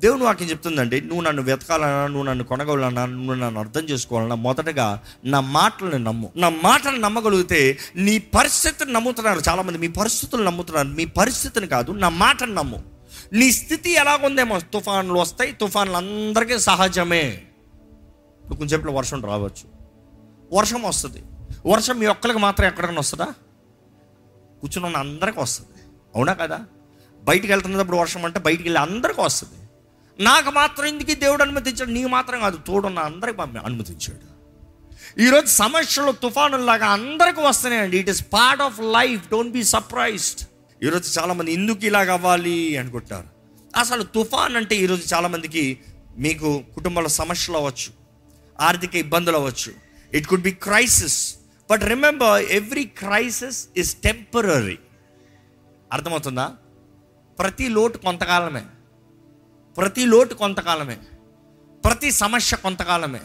దేవుని 0.00 0.22
వాక్యం 0.22 0.50
చెప్తుందండి 0.50 1.00
నువ్వు 1.00 1.20
నన్ను 1.20 1.42
వెతకాలన్నా 1.42 2.06
నువ్వు 2.06 2.22
నన్ను 2.22 2.44
కొనగలన్నా 2.44 3.06
నువ్వు 3.06 3.34
నన్ను 3.34 3.60
అర్థం 3.60 3.84
చేసుకోవాలన్నా 3.84 4.36
మొదటగా 4.36 5.02
నా 5.24 5.40
మాటలను 5.40 6.04
నమ్ము. 6.04 6.32
నా 6.36 6.48
మాటలు 6.48 6.96
నమ్మగలిగితే 6.96 7.78
నీ 7.96 8.18
పరిస్థితిని 8.18 8.92
నమ్ముతున్నారు 8.92 9.40
చాలామంది. 9.48 9.78
మీ 9.78 9.88
పరిస్థితులు 9.88 10.42
నమ్ముతున్నారు. 10.42 10.88
మీ 10.88 11.04
పరిస్థితిని 11.04 11.66
కాదు 11.66 11.92
నా 11.92 12.08
మాటను 12.08 12.54
నమ్ము. 12.54 12.93
నీ 13.34 13.52
స్థితి 13.52 13.92
ఎలాగుందేమో? 13.92 14.58
తుఫాన్లు 14.58 15.14
వస్తాయి 15.14 15.52
తుఫాన్లు 15.52 15.96
అందరికీ 15.96 16.58
సహజమే 16.58 17.28
ఇప్పుడు 18.42 18.54
కొంచెంసేపులో 18.54 18.92
వర్షం 18.92 19.24
రావచ్చు. 19.24 19.74
వర్షం 20.52 20.82
వస్తుంది. 20.82 21.22
వర్షం 21.66 21.98
మీ 21.98 22.06
ఒక్కరికి 22.06 22.38
మాత్రం 22.38 22.66
ఎక్కడికైనా 22.66 22.98
వస్తుందా? 22.98 23.24
కూర్చుని 24.60 24.86
ఉన్న 24.86 24.96
అందరికీ 24.96 25.40
వస్తుంది. 25.40 25.70
అవునా 26.14 26.32
కదా? 26.32 26.60
బయటికి 27.24 27.52
వెళ్తున్నప్పుడు 27.52 27.96
వర్షం 27.96 28.24
అంటే 28.24 28.38
బయటికి 28.38 28.62
వెళ్ళి 28.62 28.80
అందరికీ 28.80 29.22
వస్తుంది. 29.22 29.68
నాకు 30.22 30.50
మాత్రం 30.50 30.86
ఇందుకు 30.86 31.14
దేవుడు 31.14 31.42
అనుమతించాడు. 31.42 31.90
నీకు 31.90 32.08
మాత్రం 32.08 32.40
కాదు 32.40 32.56
తోడున్న 32.56 32.98
అందరికి 32.98 33.42
అనుమతించాడు. 33.42 34.34
ఈరోజు 35.20 35.46
సమస్యలు 35.46 36.12
తుఫానులాగా 36.12 36.86
అందరికీ 36.86 37.40
వస్తున్నాయండి. 37.40 37.98
It 37.98 38.10
is 38.10 38.24
part 38.32 38.62
of 38.62 38.80
life 38.80 39.30
don't 39.30 39.52
be 39.52 39.64
surprised 39.64 40.48
ఈరోజు 40.84 41.20
చాలామంది 41.20 41.52
ఎందుకు 41.52 41.84
ఇలాగ 41.84 42.12
అవ్వాలి 42.12 42.76
అనుకుంటారు 42.76 43.26
అసలు 43.78 44.02
తుఫాన్ 44.02 44.56
అంటే 44.56 44.76
ఈరోజు 44.76 45.14
చాలామందికి 45.14 45.78
మీకు 46.18 46.64
కుటుంబాల 46.74 47.06
సమస్యలు 47.06 47.58
అవ్వచ్చు 47.58 47.92
ఆర్థిక 48.60 48.96
ఇబ్బందులు 48.96 49.36
అవ్వచ్చు. 49.36 49.72
It 50.14 50.26
could 50.26 50.42
be 50.42 50.50
crisis 50.50 51.36
but 51.70 51.84
remember 51.84 52.42
every 52.42 52.84
crisis 52.84 53.68
is 53.76 53.96
temporary 54.04 54.78
అర్థమవుతుందా? 55.92 56.52
ప్రతి 57.38 57.68
లోటు 57.68 57.98
కొంతకాలమే. 57.98 58.62
ప్రతి 59.76 60.06
లోటు 60.06 60.34
కొంతకాలమే. 60.34 60.98
ప్రతి 61.84 62.10
సమస్య 62.10 62.56
కొంతకాలమే. 62.56 63.20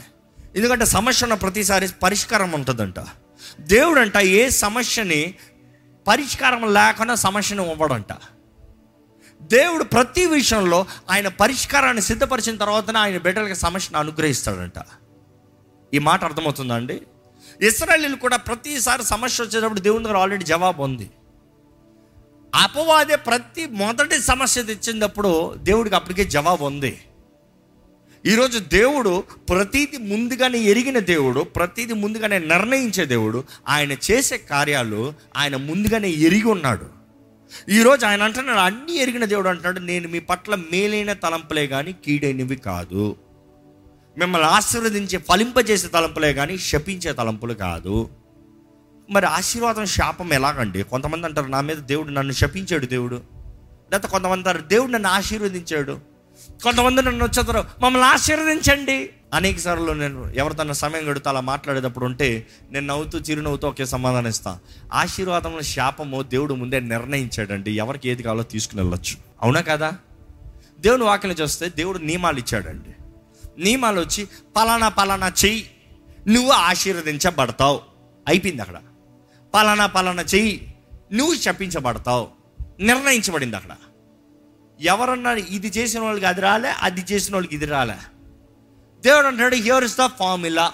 ఎందుకంటే 0.56 0.86
సమస్య 0.86 1.26
ఉన్న 1.26 1.34
ప్రతిసారి 1.34 1.90
పరిష్కారం 2.04 2.52
ఉంటుందంట. 2.52 2.96
దేవుడంట 3.60 4.18
ఏ 4.18 4.50
సమస్యని 4.50 5.36
పరిష్కారం 6.10 6.74
లేకుండా 6.74 7.16
సమస్యను 7.16 7.72
ఇవ్వడంట. 7.72 8.14
దేవుడు 9.42 9.84
ప్రతి 9.84 10.26
విషయంలో 10.26 10.86
ఆయన 11.10 11.28
పరిష్కారాన్ని 11.28 12.02
సిద్ధపరిచిన 12.02 12.58
తర్వాతనే 12.58 13.00
ఆయన 13.00 13.18
బిడ్డలకి 13.18 13.56
సమస్యను 13.56 14.00
అనుగ్రహిస్తాడంట. 14.00 14.86
ఈ 15.94 16.00
మాట 16.00 16.24
అర్థమవుతుందండి? 16.24 17.02
ఇస్రాయలీలు 17.62 18.16
కూడా 18.16 18.38
ప్రతిసారి 18.38 19.04
సమస్య 19.04 19.44
వచ్చేటప్పుడు 19.44 19.80
దేవుని 19.80 20.04
దగ్గర 20.04 20.18
ఆల్రెడీ 20.18 20.44
జవాబు 20.44 20.84
ఉంది. 20.84 21.12
అపవాదే 22.56 23.16
ప్రతి 23.16 23.66
మొదటి 23.66 24.20
సమస్య 24.20 24.64
తెచ్చినప్పుడు 24.64 25.54
దేవుడికి 25.58 25.96
అప్పటికే 25.96 26.26
జవాబు 26.26 26.66
ఉంది. 26.66 27.02
ఈరోజు 28.26 28.60
దేవుడు 28.60 29.24
ప్రతిది 29.50 29.98
ముందుగానే 29.98 30.60
ఎరిగిన 30.60 31.00
దేవుడు 31.00 31.40
ప్రతిది 31.40 31.94
ముందుగానే 31.94 32.40
నిర్ణయించే 32.40 33.06
దేవుడు 33.06 33.44
ఆయన 33.68 33.92
చేసే 33.92 34.38
కార్యాలు 34.38 35.14
ఆయన 35.38 35.56
ముందుగానే 35.56 36.10
ఎరిగి 36.10 36.44
ఉన్నాడు. 36.44 36.86
ఈరోజు 37.70 38.06
ఆయన 38.06 38.24
అంటున్నాడు 38.24 38.58
అన్ని 38.58 38.98
ఎరిగిన 38.98 39.26
దేవుడు 39.26 39.50
అంటున్నాడు 39.50 39.80
నేను 39.80 40.08
మీ 40.08 40.20
పట్ల 40.20 40.56
మేలైన 40.56 41.14
తలంపులే 41.14 41.68
కానీ 41.68 41.94
కీడైనవి 41.94 42.56
కాదు. 42.56 43.16
మిమ్మల్ని 44.18 44.48
ఆశీర్వదించే 44.48 45.18
ఫలింపజేసే 45.18 45.88
తలంపులే 45.88 46.34
కానీ 46.34 46.58
శపించే 46.58 47.14
తలంపులు 47.14 47.54
కాదు. 47.54 48.10
మరి 49.10 49.26
ఆశీర్వాదం 49.26 49.86
శాపం 49.86 50.34
ఎలాగండి? 50.34 50.84
కొంతమంది 50.84 51.28
అంటారు 51.28 51.48
నా 51.48 51.62
మీద 51.62 51.78
దేవుడు 51.78 52.10
నన్ను 52.10 52.34
శపించాడు 52.34 52.86
దేవుడు. 52.86 53.22
లేకపోతే 53.92 54.08
కొంతమంది 54.08 54.50
అంటారు 54.50 54.68
దేవుడు 54.68 54.92
నన్ను 54.92 55.10
ఆశీర్వదించాడు. 55.10 56.09
కొంతమంది 56.64 57.02
నన్ను 57.02 57.26
వచ్చేతారు 57.26 57.66
మమ్మల్ని 57.82 58.08
ఆశీర్వదించండి. 58.08 59.10
అనేక 59.34 59.60
సార్లు 59.60 59.92
నేను 59.92 60.30
ఎవరితో 60.36 60.74
సమయం 60.74 61.12
గడుతూ 61.12 61.30
అలా 61.30 61.40
మాట్లాడేటప్పుడు 61.40 62.06
ఉంటే 62.06 62.48
నేను 62.72 62.88
నవ్వుతూ 62.88 63.20
చిరునవ్వుతూ 63.20 63.68
ఒకే 63.68 63.86
సమాధానం 63.86 64.28
ఇస్తాను 64.28 64.60
ఆశీర్వాదంలో 64.94 65.62
శాపము 65.62 66.22
దేవుడు 66.22 66.54
ముందే 66.54 66.80
నిర్ణయించాడండి. 66.80 67.72
ఎవరికి 67.72 68.10
ఏది 68.10 68.24
కావాలో 68.24 68.44
తీసుకుని 68.44 68.82
వెళ్ళొచ్చు. 68.82 69.18
అవునా 69.42 69.62
కదా? 69.62 69.94
దేవుని 70.80 71.04
వాక్యం 71.04 71.32
చూస్తే 71.32 71.70
దేవుడు 71.70 71.98
నియమాలు 71.98 72.40
ఇచ్చాడండి. 72.40 72.96
నియమాలు 73.64 74.00
వచ్చి 74.00 74.28
పలానా 74.56 74.90
పలానా 74.90 75.32
చెయ్యి 75.46 75.72
నువ్వు 76.28 76.52
ఆశీర్వదించబడతావు. 76.52 77.82
అయిపోయింది 78.28 78.62
అక్కడ. 78.62 78.76
పలానా 79.54 79.86
పలానా 79.86 80.22
చెయ్యి 80.22 80.74
నువ్వు 81.14 81.36
చెప్పించబడతావు 81.36 82.28
నిర్ణయించబడింది 82.80 83.56
అక్కడ. 83.56 83.72
ఎవరన్నా 84.82 85.32
ఇది 85.32 85.68
చేసిన 85.68 86.00
వాళ్ళకి 86.00 86.26
అది 86.26 86.42
రాలే 86.42 86.70
అది 86.70 87.06
చేసిన 87.12 87.34
వాళ్ళకి 87.34 87.56
ఇది 87.56 87.66
రాలే. 87.66 87.98
దేవుడు 89.02 89.28
అంటాడు 89.28 89.56
here 89.56 89.84
is 89.84 89.98
the 89.98 90.06
formula 90.06 90.72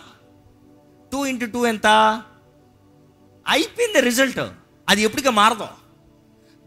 two 1.11 1.25
into 1.25 1.45
two 1.45 1.65
ఎంత? 1.65 1.87
అయిపోయింది 3.47 3.99
రిజల్ట్ 3.99 4.39
అది 4.89 5.01
ఎప్పటికీ 5.01 5.29
మారదు. 5.29 5.67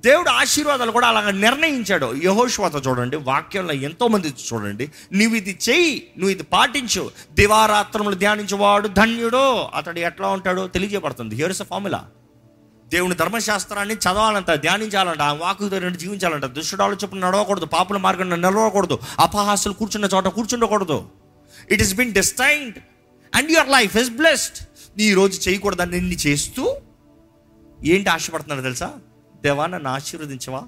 దేవుడు 0.04 0.28
ఆశీర్వాదాలు 0.28 0.90
కూడా 0.90 1.08
అలాగ 1.08 1.30
నిర్ణయించాడు. 1.30 2.14
యహోశ్వాత 2.14 2.86
చూడండి 2.86 3.16
వాక్యంలో 3.16 3.72
ఎంతోమంది 3.72 4.28
చూడండి 4.28 4.90
నువ్వు 5.14 5.36
ఇది 5.36 5.58
చెయ్యి 5.68 6.10
నువ్వు 6.18 6.30
ఇది 6.30 6.42
పాటించు. 6.42 7.10
దివారాత్రములు 7.32 8.14
ధ్యానించేవాడు 8.14 8.88
ధన్యుడో. 8.88 9.70
అతడు 9.74 9.98
ఎట్లా 9.98 10.28
ఉంటాడో 10.28 10.66
తెలియజేయబడుతుంది. 10.66 11.34
హియర్ 11.34 11.50
ఇస్ 11.50 11.62
అ 11.62 11.64
ఫార్ములా 11.64 12.04
దేవుని 12.92 13.14
ధర్మశాస్త్రాన్ని 13.14 13.94
చదవాలంట 13.94 14.50
ధ్యానించాలంట 14.50 15.20
ఆ 15.20 15.32
వాకు 15.32 15.66
రెండు 15.66 15.98
జీవించాలంట. 15.98 16.44
దుష్టుడు 16.44 16.82
ఆలోచన 16.82 17.18
నడవకూడదు 17.18 17.64
పాపుల 17.64 17.96
మార్గం 17.96 18.30
నిలవకూడదు 18.30 18.98
అపహాసులు 19.18 19.74
కూర్చున్న 19.74 20.08
చోట 20.14 20.24
కూర్చుండకూడదు. 20.24 21.08
It 21.70 21.82
is 21.82 21.94
been 21.94 22.12
destined 22.12 22.78
and 23.34 23.50
your 23.50 23.68
life 23.68 23.96
is 23.96 24.10
blessed 24.10 24.66
నీ 24.98 25.14
రోజు 25.14 25.48
చేయకూడదని 25.48 25.90
నిన్ను 25.90 26.14
చేస్తూ 26.14 26.76
ఏంటి 27.84 28.10
ఆశపడుతున్నారు 28.10 28.62
తెలుసా? 28.62 28.92
దేవా 29.42 29.66
నన్ను 29.66 29.90
ఆశీర్వదించవా? 29.90 30.62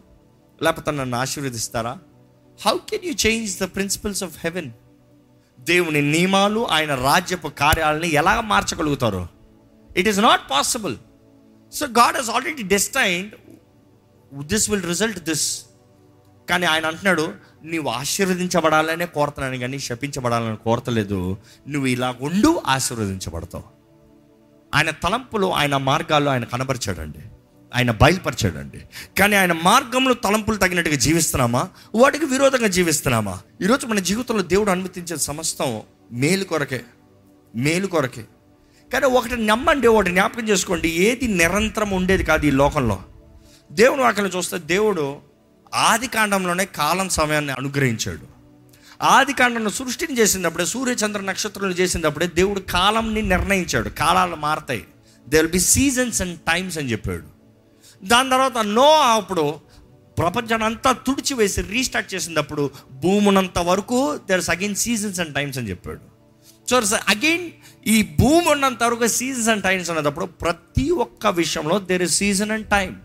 లేకపోతే 0.63 0.91
నన్ను 0.91 1.19
ఆశీర్వదిస్తారా? 1.19 1.99
How 2.67 2.79
can 2.91 3.05
you 3.05 3.13
change 3.27 3.59
the 3.59 3.65
principles 3.65 4.25
of 4.25 4.39
heaven 4.39 4.71
దేవుని 5.61 6.03
నియమాలు 6.03 6.69
ఆయన 6.69 6.95
రాజ్యపు 6.95 7.49
కార్యాలని 7.49 8.09
ఎలా 8.09 8.41
మార్చగలుగుతారు? 8.41 9.29
It 9.97 10.09
is 10.09 10.19
not 10.19 10.51
possible 10.51 10.97
so 11.73 11.87
God 11.87 12.17
has 12.17 12.31
already 12.31 12.63
destined 12.63 13.35
this 14.45 14.71
will 14.71 14.83
result 14.83 15.19
this 15.19 15.65
కానీ 16.51 16.67
ఆయన 16.67 16.87
అంటున్నాడు 16.87 17.35
నువ్వు 17.65 17.91
ఆశీర్వదించబడాలనే 17.91 19.07
కోరుతున్నాను 19.07 19.59
కానీ 19.59 19.79
శపించబడాలని 19.79 20.57
కోరతలేదు. 20.57 21.37
నువ్వు 21.69 21.87
ఇలా 21.87 22.17
ఉండు 22.21 22.63
ఆశీర్వదించబడతావు. 22.67 23.65
ఆయన 24.75 24.91
తలంపులు 24.91 25.53
ఆయన 25.53 25.77
మార్గాల్లో 25.77 26.31
ఆయన 26.31 26.45
కనపరిచాడండి 26.45 27.19
ఆయన 27.75 27.91
బయలుపరిచాడండి. 27.91 28.81
కానీ 29.19 29.37
ఆయన 29.37 29.53
మార్గంలో 29.53 30.15
తలంపులు 30.15 30.57
తగినట్టుగా 30.57 30.97
జీవిస్తున్నామా? 30.97 31.69
వాటికి 31.95 32.25
విరోధంగా 32.25 32.67
జీవిస్తున్నామా? 32.67 33.41
ఈరోజు 33.63 33.87
మన 33.87 33.99
జీవితంలో 33.99 34.43
దేవుడు 34.43 34.71
అనుమతించే 34.71 35.17
సమస్తం 35.17 35.83
మేలు 36.13 36.45
కొరకే 36.45 36.85
మేలు 37.57 37.87
కొరకే. 37.87 38.25
కానీ 38.93 39.07
ఒకటి 39.07 39.47
నమ్మండి 39.47 39.87
ఒకటి 39.87 40.11
జ్ఞాపకం 40.11 40.49
చేసుకోండి. 40.49 40.89
ఏది 40.89 41.27
నిరంతరం 41.29 41.91
ఉండేది 41.91 42.25
కాదు 42.25 42.47
ఈ 42.47 42.51
లోకంలో. 42.51 43.03
దేవుని 43.73 44.03
వాక్యం 44.03 44.27
చూస్తే 44.27 44.59
దేవుడు 44.59 45.17
ఆది 45.75 46.07
కాండంలోనే 46.07 46.65
కాలం 46.65 47.09
సమయాన్ని 47.09 47.53
అనుగ్రహించాడు. 47.53 48.41
ఆది 49.05 49.33
కాండంలో 49.33 49.71
సృష్టిని 49.71 50.19
చేసినప్పుడే 50.19 50.67
సూర్య 50.67 50.93
చంద్ర 50.93 51.21
నక్షత్రాలు 51.21 51.73
చేసినప్పుడే 51.73 52.27
దేవుడు 52.27 52.61
కాలంని 52.61 53.23
నిర్ణయించాడు. 53.23 53.89
కాలాలు 53.89 54.37
మారతాయి. 54.37 54.85
They 55.29 55.37
will 55.37 55.51
be 55.51 55.61
seasons 55.61 56.23
and 56.23 56.41
times 56.41 56.79
అని 56.79 56.93
చెప్పాడు. 56.93 57.25
దాని 58.05 58.31
తర్వాత 58.31 58.59
నో 58.59 59.01
అప్పుడు 59.01 59.55
ప్రపంచాన్ని 60.19 60.65
అంతా 60.65 60.93
తుడిచివేసి 60.93 61.63
రీస్టార్ట్ 61.63 62.15
చేసినప్పుడు 62.15 62.71
భూమునంత 62.93 63.59
వరకు 63.59 64.17
there 64.17 64.51
again 64.51 64.75
seasons 64.75 65.21
and 65.21 65.35
times 65.35 65.59
అని 65.59 65.71
చెప్పాడు. 65.71 66.10
సో 66.71 66.77
అగైన్ 67.09 67.51
ఈ 67.87 68.03
భూమి 68.03 68.49
ఉన్నంత 68.49 68.83
వరకు 68.83 69.07
సీజన్స్ 69.07 69.49
అండ్ 69.49 69.63
టైమ్స్ 69.63 69.91
అనేటప్పుడు 69.91 70.25
ప్రతి 70.25 70.91
ఒక్క 70.91 71.27
విషయంలో 71.27 71.79
there 71.79 72.03
is 72.03 72.17
season 72.17 72.51
and 72.51 72.69
time 72.69 73.03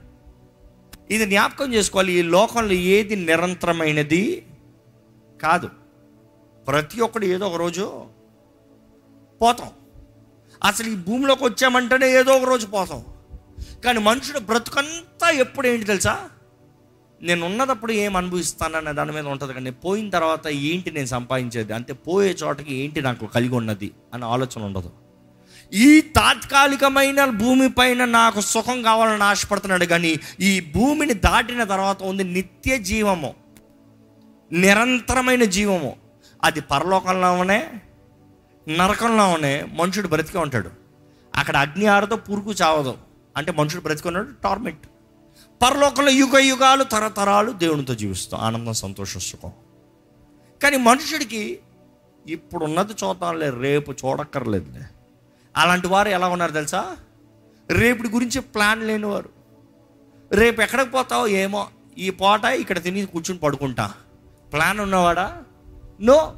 ఇది 1.11 1.25
జ్ఞాపకం 1.25 1.73
చేసుకోవాలి 1.73 2.13
ఈ 2.13 2.21
లోకంలో 2.21 2.73
ఏది 2.73 3.15
నిరంతరమైనది 3.15 4.45
కాదు. 5.41 5.69
ప్రతి 6.67 7.01
ఒక్కడు 7.01 7.25
ఏదో 7.25 7.47
ఒక 7.47 7.55
రోజు 7.55 8.05
పోతాం. 9.41 9.69
అసలు 10.63 10.87
ఈ 10.87 10.95
భూమిలోకి 10.95 11.43
వచ్చామంటేనే 11.43 12.11
ఏదో 12.11 12.31
ఒక 12.31 12.43
రోజు 12.43 12.67
పోతాం. 12.67 13.05
కానీ 13.85 13.99
మనుషుడు 13.99 14.39
బ్రతుకంతా 14.39 15.29
ఎప్పుడు 15.29 15.67
ఏంటి 15.67 15.85
తెలుసా? 15.85 16.29
నేను 17.21 17.45
ఉన్నదప్పుడు 17.45 17.91
ఏం 17.91 18.15
అనుభవిస్తానన్న 18.15 18.91
దాని 18.91 19.11
మీద 19.11 19.25
ఉంటుంది 19.25 19.53
కానీ 19.53 19.71
పోయిన 19.71 20.09
తర్వాత 20.09 20.47
ఏంటి 20.47 20.91
నేను 20.91 21.05
సంపాదించేది? 21.05 21.73
అంటే 21.73 21.93
పోయే 21.93 22.35
చోటకి 22.43 22.75
ఏంటి 22.75 23.01
నాకు 23.01 23.25
కలిగి 23.25 23.55
ఉన్నది? 23.55 23.91
అనే 24.13 24.25
ఆలోచన 24.25 24.63
ఉండదు. 24.63 24.91
ఈ 25.73 26.01
తాత్కాలికమైన 26.01 27.25
భూమి 27.25 27.69
పైన 27.69 28.05
నాకు 28.05 28.41
సుఖం 28.41 28.81
కావాలని 28.81 29.23
ఆశపడుతున్నాడు 29.23 29.85
కానీ 29.85 30.19
ఈ 30.39 30.71
భూమిని 30.75 31.13
దాటిన 31.13 31.63
తర్వాత 31.63 32.03
ఉంది 32.03 32.23
నిత్య 32.23 32.77
జీవము. 32.77 33.33
నిరంతరమైన 34.51 35.43
జీవము. 35.43 35.95
అది 36.43 36.61
పరలోకంలోనే 36.61 37.67
నరకంలోనే 38.69 39.65
మనుషుడు 39.73 40.07
బ్రతికే 40.07 40.37
ఉంటాడు. 40.37 40.69
అక్కడ 41.35 41.57
అగ్ని 41.57 41.85
ఆరదో 41.85 42.15
పురుగు 42.15 42.51
చావదు. 42.51 42.97
అంటే 43.37 43.51
మనుషుడు 43.51 43.81
బ్రతికున్నాడు 43.81 44.27
టార్మెంట్ 44.43 44.79
పరలోకంలో 45.61 46.11
యుగ 46.11 46.37
యుగాలు 46.37 46.83
తరతరాలు 46.83 47.51
దేవునితో 47.51 47.95
జీవిస్తాం. 47.95 48.41
ఆనందం 48.41 48.73
సంతోషం 48.73 49.19
సుఖం. 49.19 49.51
కానీ 50.63 50.77
మనుషుడికి 50.77 51.59
ఇప్పుడున్నది 52.27 52.93
చూద్దాంలే 53.03 53.49
రేపు 53.49 53.91
చూడక్కర్లేదులే. 53.91 54.81
అలాంటి 55.57 55.87
వారు 55.87 56.09
ఎలా 56.09 56.27
ఉన్నారు 56.27 56.51
తెలుసా? 56.51 56.95
రేపుడి 57.69 58.09
గురించి 58.09 58.41
ప్లాన్ 58.41 58.87
లేనివారు. 58.87 59.29
రేపు 60.31 60.61
ఎక్కడికి 60.61 60.89
పోతావో 60.89 61.27
ఏమో 61.27 61.67
ఈ 61.97 62.09
పూట 62.09 62.45
ఇక్కడ 62.45 62.83
తిని 62.83 63.05
కూర్చుని 63.05 63.39
పడుకుంటా. 63.39 63.93
Plan 64.53 64.79
ఉన్నవాడా? 64.79 65.43
No. 66.01 66.35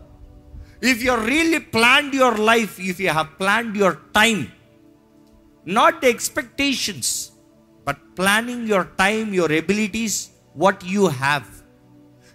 If 0.83 1.03
you 1.03 1.25
really 1.25 1.57
planned 1.57 2.15
your 2.15 2.39
life 2.39 2.79
if 2.79 3.01
you 3.01 3.11
have 3.11 3.39
planned 3.39 3.77
your 3.77 3.95
time 3.95 4.47
not 5.67 6.05
expectations 6.05 7.26
but 7.87 7.97
planning 8.17 8.69
your 8.69 8.87
time 8.87 9.35
your 9.35 9.51
abilities 9.51 10.27
what 10.57 10.83
you 10.85 11.07
have 11.07 11.43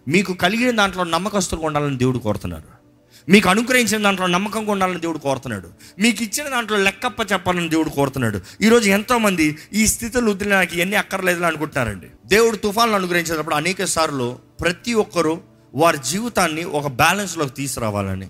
మీకు 0.08 0.32
కలిగిన 0.32 0.76
దాంట్లో 0.76 1.04
నమ్మకస్తులుగా 1.04 1.66
ఉండాలని 1.66 1.98
దేవుడు 1.98 2.18
కోరుతున్నాడు. 2.18 2.82
మీకు 3.28 3.48
అనుగ్రహించిన 3.48 4.02
దాంట్లో 4.02 4.26
నమ్మకంగా 4.26 4.72
ఉండాలని 4.72 5.00
దేవుడు 5.00 5.18
కోరుతున్నాడు. 5.18 5.68
మీకు 5.98 6.22
ఇచ్చిన 6.22 6.48
దాంట్లో 6.48 6.78
లెక్కప్ప 6.78 7.32
చెప్పాలని 7.32 7.68
దేవుడు 7.68 7.90
కోరుతున్నాడు. 7.90 8.40
ఈరోజు 8.60 8.90
ఎంతోమంది 8.90 9.58
ఈ 9.72 9.86
స్థితిలో 9.86 10.30
వదిలిన 10.32 10.54
నాకు 10.54 10.76
ఇవన్నీ 10.76 10.96
అక్కర్లేదు 10.96 11.44
అనుకుంటున్నారండి. 11.44 12.06
దేవుడు 12.26 12.56
తుఫాన్లు 12.56 12.96
అనుగ్రహించేటప్పుడు 12.96 13.54
అనేక 13.54 13.84
సార్లు 13.84 14.38
ప్రతి 14.60 14.94
ఒక్కరూ 14.94 15.40
వారి 15.74 15.98
జీవితాన్ని 15.98 16.64
ఒక 16.64 16.86
బ్యాలెన్స్లోకి 16.86 17.50
తీసుకురావాలని. 17.50 18.28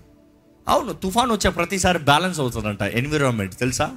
అవును 0.67 0.93
తుఫాన్ 0.93 1.31
వచ్చే 1.31 1.49
ప్రతిసారి 1.49 1.99
బ్యాలెన్స్ 1.99 2.39
అవుతుందంట. 2.39 2.81
ఎన్విరాన్మెంట్ 2.81 3.55
తెలుసా? 3.55 3.95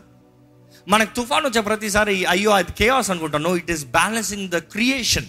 మనకు 0.88 1.14
తుఫాన్ 1.14 1.46
వచ్చే 1.46 1.60
ప్రతిసారి 1.60 2.24
అయ్యో 2.24 2.50
అది 2.50 2.72
కేయాస్ 2.72 3.10
అనుకుంటాను 3.10 3.48
it 3.48 3.70
is 3.70 3.84
balancing 3.84 4.48
the 4.48 4.58
creation 4.58 5.24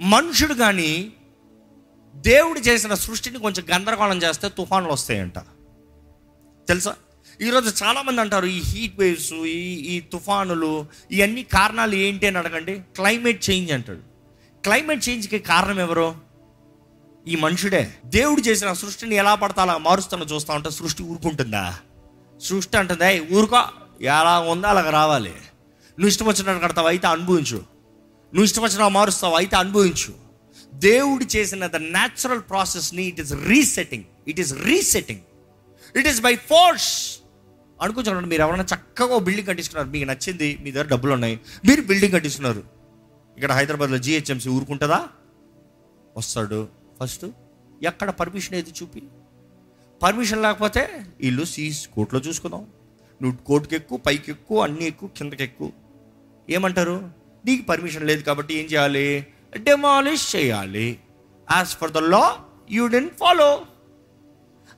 మనుషుడు 0.00 0.54
కానీ 0.54 1.12
దేవుడు 2.14 2.60
చేసిన 2.60 2.94
సృష్టిని 2.94 3.38
కొంచెం 3.38 3.66
గందరగోళం 3.74 4.18
చేస్తే 4.18 4.48
తుఫాన్లు 4.48 4.92
వస్తాయంట. 4.92 5.38
తెలుసా? 6.68 6.94
ఈరోజు 7.40 7.84
చాలామంది 7.84 8.20
అంటారు 8.20 8.46
ఈ 8.46 8.60
హీట్ 8.60 9.00
వేవ్స్ 9.00 9.32
ఈ 9.32 9.74
ఈ 9.74 10.00
తుఫానులు 10.00 10.86
ఇవన్నీ 11.10 11.42
కారణాలు 11.42 11.94
ఏంటి 11.94 12.26
అని 12.26 12.38
అడగండి. 12.38 12.74
క్లైమేట్ 12.74 13.50
చేంజ్ 13.50 13.72
అంటాడు. 13.72 13.98
క్లైమేట్ 14.62 15.08
చేంజ్కి 15.08 15.38
కారణం 15.38 15.80
ఎవరు? 15.80 16.14
ఈ 17.28 17.36
మనుషుడే. 17.36 17.94
దేవుడు 18.04 18.40
చేసిన 18.40 18.72
సృష్టిని 18.72 19.14
ఎలా 19.14 19.34
పడతా 19.34 19.62
అలా 19.62 19.78
మారుస్తానో 19.78 20.24
చూస్తా 20.24 20.54
ఉంటే 20.54 20.70
సృష్టి 20.70 21.02
ఊరుకుంటుందా? 21.02 21.78
సృష్టి 22.40 22.76
అంటుందా? 22.76 23.10
ఊరుకో. 23.32 23.62
ఎలా 24.00 24.40
ఉందో 24.40 24.68
అలాగ 24.68 24.90
రావాలి. 24.90 25.30
నువ్వు 25.30 26.08
ఇష్టం 26.08 26.26
వచ్చినట్టు 26.26 26.62
కడతావు 26.62 26.86
అయితే 26.86 27.06
అనుభవించు. 27.06 27.56
నువ్వు 28.34 28.44
ఇష్టం 28.44 28.62
వచ్చిన 28.62 28.88
మారుస్తావు 28.88 29.34
అయితే 29.34 29.56
అనుభవించు. 29.56 30.14
దేవుడు 30.74 31.36
చేసిన 31.36 31.66
ద 31.66 31.76
న్యాచురల్ 31.76 32.40
ప్రాసెస్ని 32.40 33.02
it 33.02 33.20
is 33.20 33.32
resetting 33.32 34.04
it 34.28 34.40
is 34.40 34.54
resetting 34.54 35.20
it 35.96 36.08
is 36.08 36.20
by 36.20 36.36
force 36.36 37.18
అనుకుంటున్నాడు 37.82 38.26
మీరు 38.26 38.42
ఎవరైనా 38.42 38.64
చక్కగా 38.74 39.18
బిల్డింగ్ 39.18 39.48
కట్టిస్తున్నారు 39.48 39.88
మీకు 39.88 40.04
నచ్చింది 40.04 40.58
మీ 40.62 40.72
దగ్గర 40.72 40.86
డబ్బులు 40.86 41.12
ఉన్నాయి 41.12 41.40
మీరు 41.66 41.80
బిల్డింగ్ 41.80 42.12
కట్టిస్తున్నారు 42.12 42.64
ఇక్కడ 43.36 43.52
హైదరాబాద్లో 43.52 43.98
జిహెచ్ఎంసీ 43.98 44.48
ఊరుకుంటుందా? 44.48 45.08
వస్తాడు. 46.16 46.68
ఫస్ట్ 47.00 47.24
ఎక్కడ 47.82 48.10
పర్మిషన్ 48.10 48.54
ఏది 48.54 48.70
చూపి? 48.70 49.02
పర్మిషన్ 50.02 50.42
లేకపోతే 50.42 51.06
ఇల్లు 51.20 51.44
సీస్ 51.44 51.88
కోర్టులో 51.88 52.20
చూసుకుందాం. 52.20 52.66
నువ్వు 53.22 53.44
కోర్టుకి 53.44 53.74
ఎక్కువ 53.74 53.98
పైకి 53.98 54.30
ఎక్కువ 54.30 54.62
అన్నీ 54.62 54.84
ఎక్కువ 54.84 55.08
కిందకి 55.08 55.42
ఎక్కువ 55.42 55.70
ఏమంటారు? 56.50 57.10
నీకు 57.46 57.62
పర్మిషన్ 57.62 58.06
లేదు 58.06 58.22
కాబట్టి 58.22 58.54
ఏం 58.54 58.64
చేయాలి? 58.64 59.26
డెమాలిష్ 59.56 60.36
చేయాలి. 60.36 60.98
As 61.52 61.68
per 61.68 61.90
the 61.90 61.98
law 61.98 62.36
you 62.70 62.86
don't 62.86 63.16
follow 63.16 63.62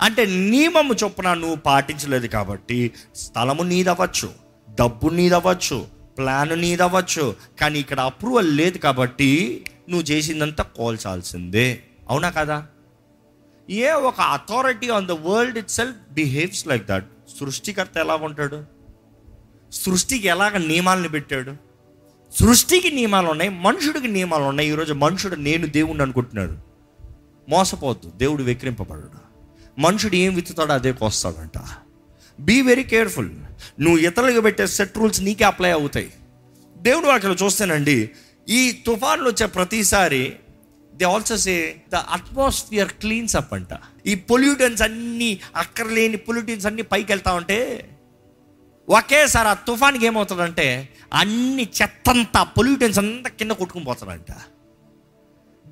అంటే 0.01 0.27
నియమము 0.27 0.95
చొప్పున 0.95 1.35
నువ్వు 1.35 1.57
పాటించలేదు 1.57 2.27
కాబట్టి 2.27 2.93
స్థలము 3.15 3.63
నీదవ్వచ్చు 3.63 4.31
డబ్బు 4.71 5.09
నీదవ్వచ్చు 5.09 5.87
ప్లాన్ 6.19 6.61
నీదవ్వచ్చు 6.61 7.35
కానీ 7.61 7.79
ఇక్కడ 7.79 8.01
అప్రూవల్ 8.01 8.57
లేదు 8.57 8.79
కాబట్టి 8.79 9.65
నువ్వు 9.91 10.07
చేసిందంతా 10.07 10.65
కోల్చాల్సిందే. 10.65 11.83
అవునా 12.09 12.31
కదా? 12.31 12.67
ఏ 13.71 13.91
ఒక 13.91 14.21
authority 14.21 14.89
on 14.89 15.07
the 15.07 15.11
world 15.11 15.59
itself 15.71 15.97
behaves 16.13 16.67
like 16.67 16.87
that 16.87 17.05
సృష్టికర్త 17.41 17.99
ఎలా 17.99 18.15
ఉంటాడు? 18.15 18.65
సృష్టికి 19.73 20.29
ఎలాగ 20.29 20.57
నియమాలను 20.57 21.09
పెట్టాడు? 21.09 21.53
సృష్టికి 22.33 22.91
నియమాలు 22.91 23.29
ఉన్నాయి 23.29 23.51
మనుషుడికి 23.51 24.09
నియమాలు 24.09 24.45
ఉన్నాయి. 24.45 24.71
ఈరోజు 24.71 24.93
మనుషుడు 24.93 25.35
నేను 25.35 25.67
దేవుణ్ణి 25.67 26.03
అనుకుంటున్నాడు. 26.03 26.59
మోసపోవద్దు 27.49 28.13
దేవుడు 28.17 28.43
వెక్రింపబడడు 28.43 29.27
మనుషుడు 29.81 30.17
ఏం 30.17 30.35
విత్తుతాడో 30.35 30.75
అదే 30.75 30.93
కోస్తాడంట. 30.93 31.63
బీ 32.41 32.63
వెరీ 32.63 32.85
కేర్ఫుల్ 32.85 33.31
నువ్వు 33.81 33.99
ఇతరులకు 33.99 34.41
పెట్టే 34.41 34.67
సెట్ 34.67 34.99
రూల్స్ 34.99 35.23
నీకే 35.23 35.45
అప్లై 35.45 35.71
అవుతాయి. 35.71 36.13
దేవుడు 36.79 37.07
అక్కడ 37.07 37.37
చూస్తేనండి 37.43 38.11
ఈ 38.49 38.83
తుఫాన్లు 38.87 39.29
వచ్చే 39.29 39.47
ప్రతిసారి 39.47 40.37
they 40.97 41.05
also 41.05 41.37
say 41.37 41.83
the 41.93 41.95
atmosphere 41.95 42.89
cleans 42.89 43.37
up 43.37 43.55
అంట. 43.55 43.69
ఈ 44.07 44.15
పొల్యూటన్స్ 44.15 44.83
అన్నీ 44.83 45.41
అక్కర్లేని 45.57 46.17
పొల్యూటన్స్ 46.17 46.67
అన్నీ 46.67 46.83
పైకి 46.83 47.13
వెళ్తా 47.13 47.33
ఉంటే 47.33 47.89
ఒకేసారి 48.89 49.49
ఆ 49.49 49.55
తుఫాన్కి 49.55 50.07
ఏమవుతుందంటే 50.07 50.89
అన్ని 51.15 51.69
చెత్తంతా 51.83 52.43
పొల్యూటన్స్ 52.43 52.99
అంతా 52.99 53.31
కింద 53.31 53.51
కొట్టుకుని 53.51 53.85
పోతాడంట 53.85 54.33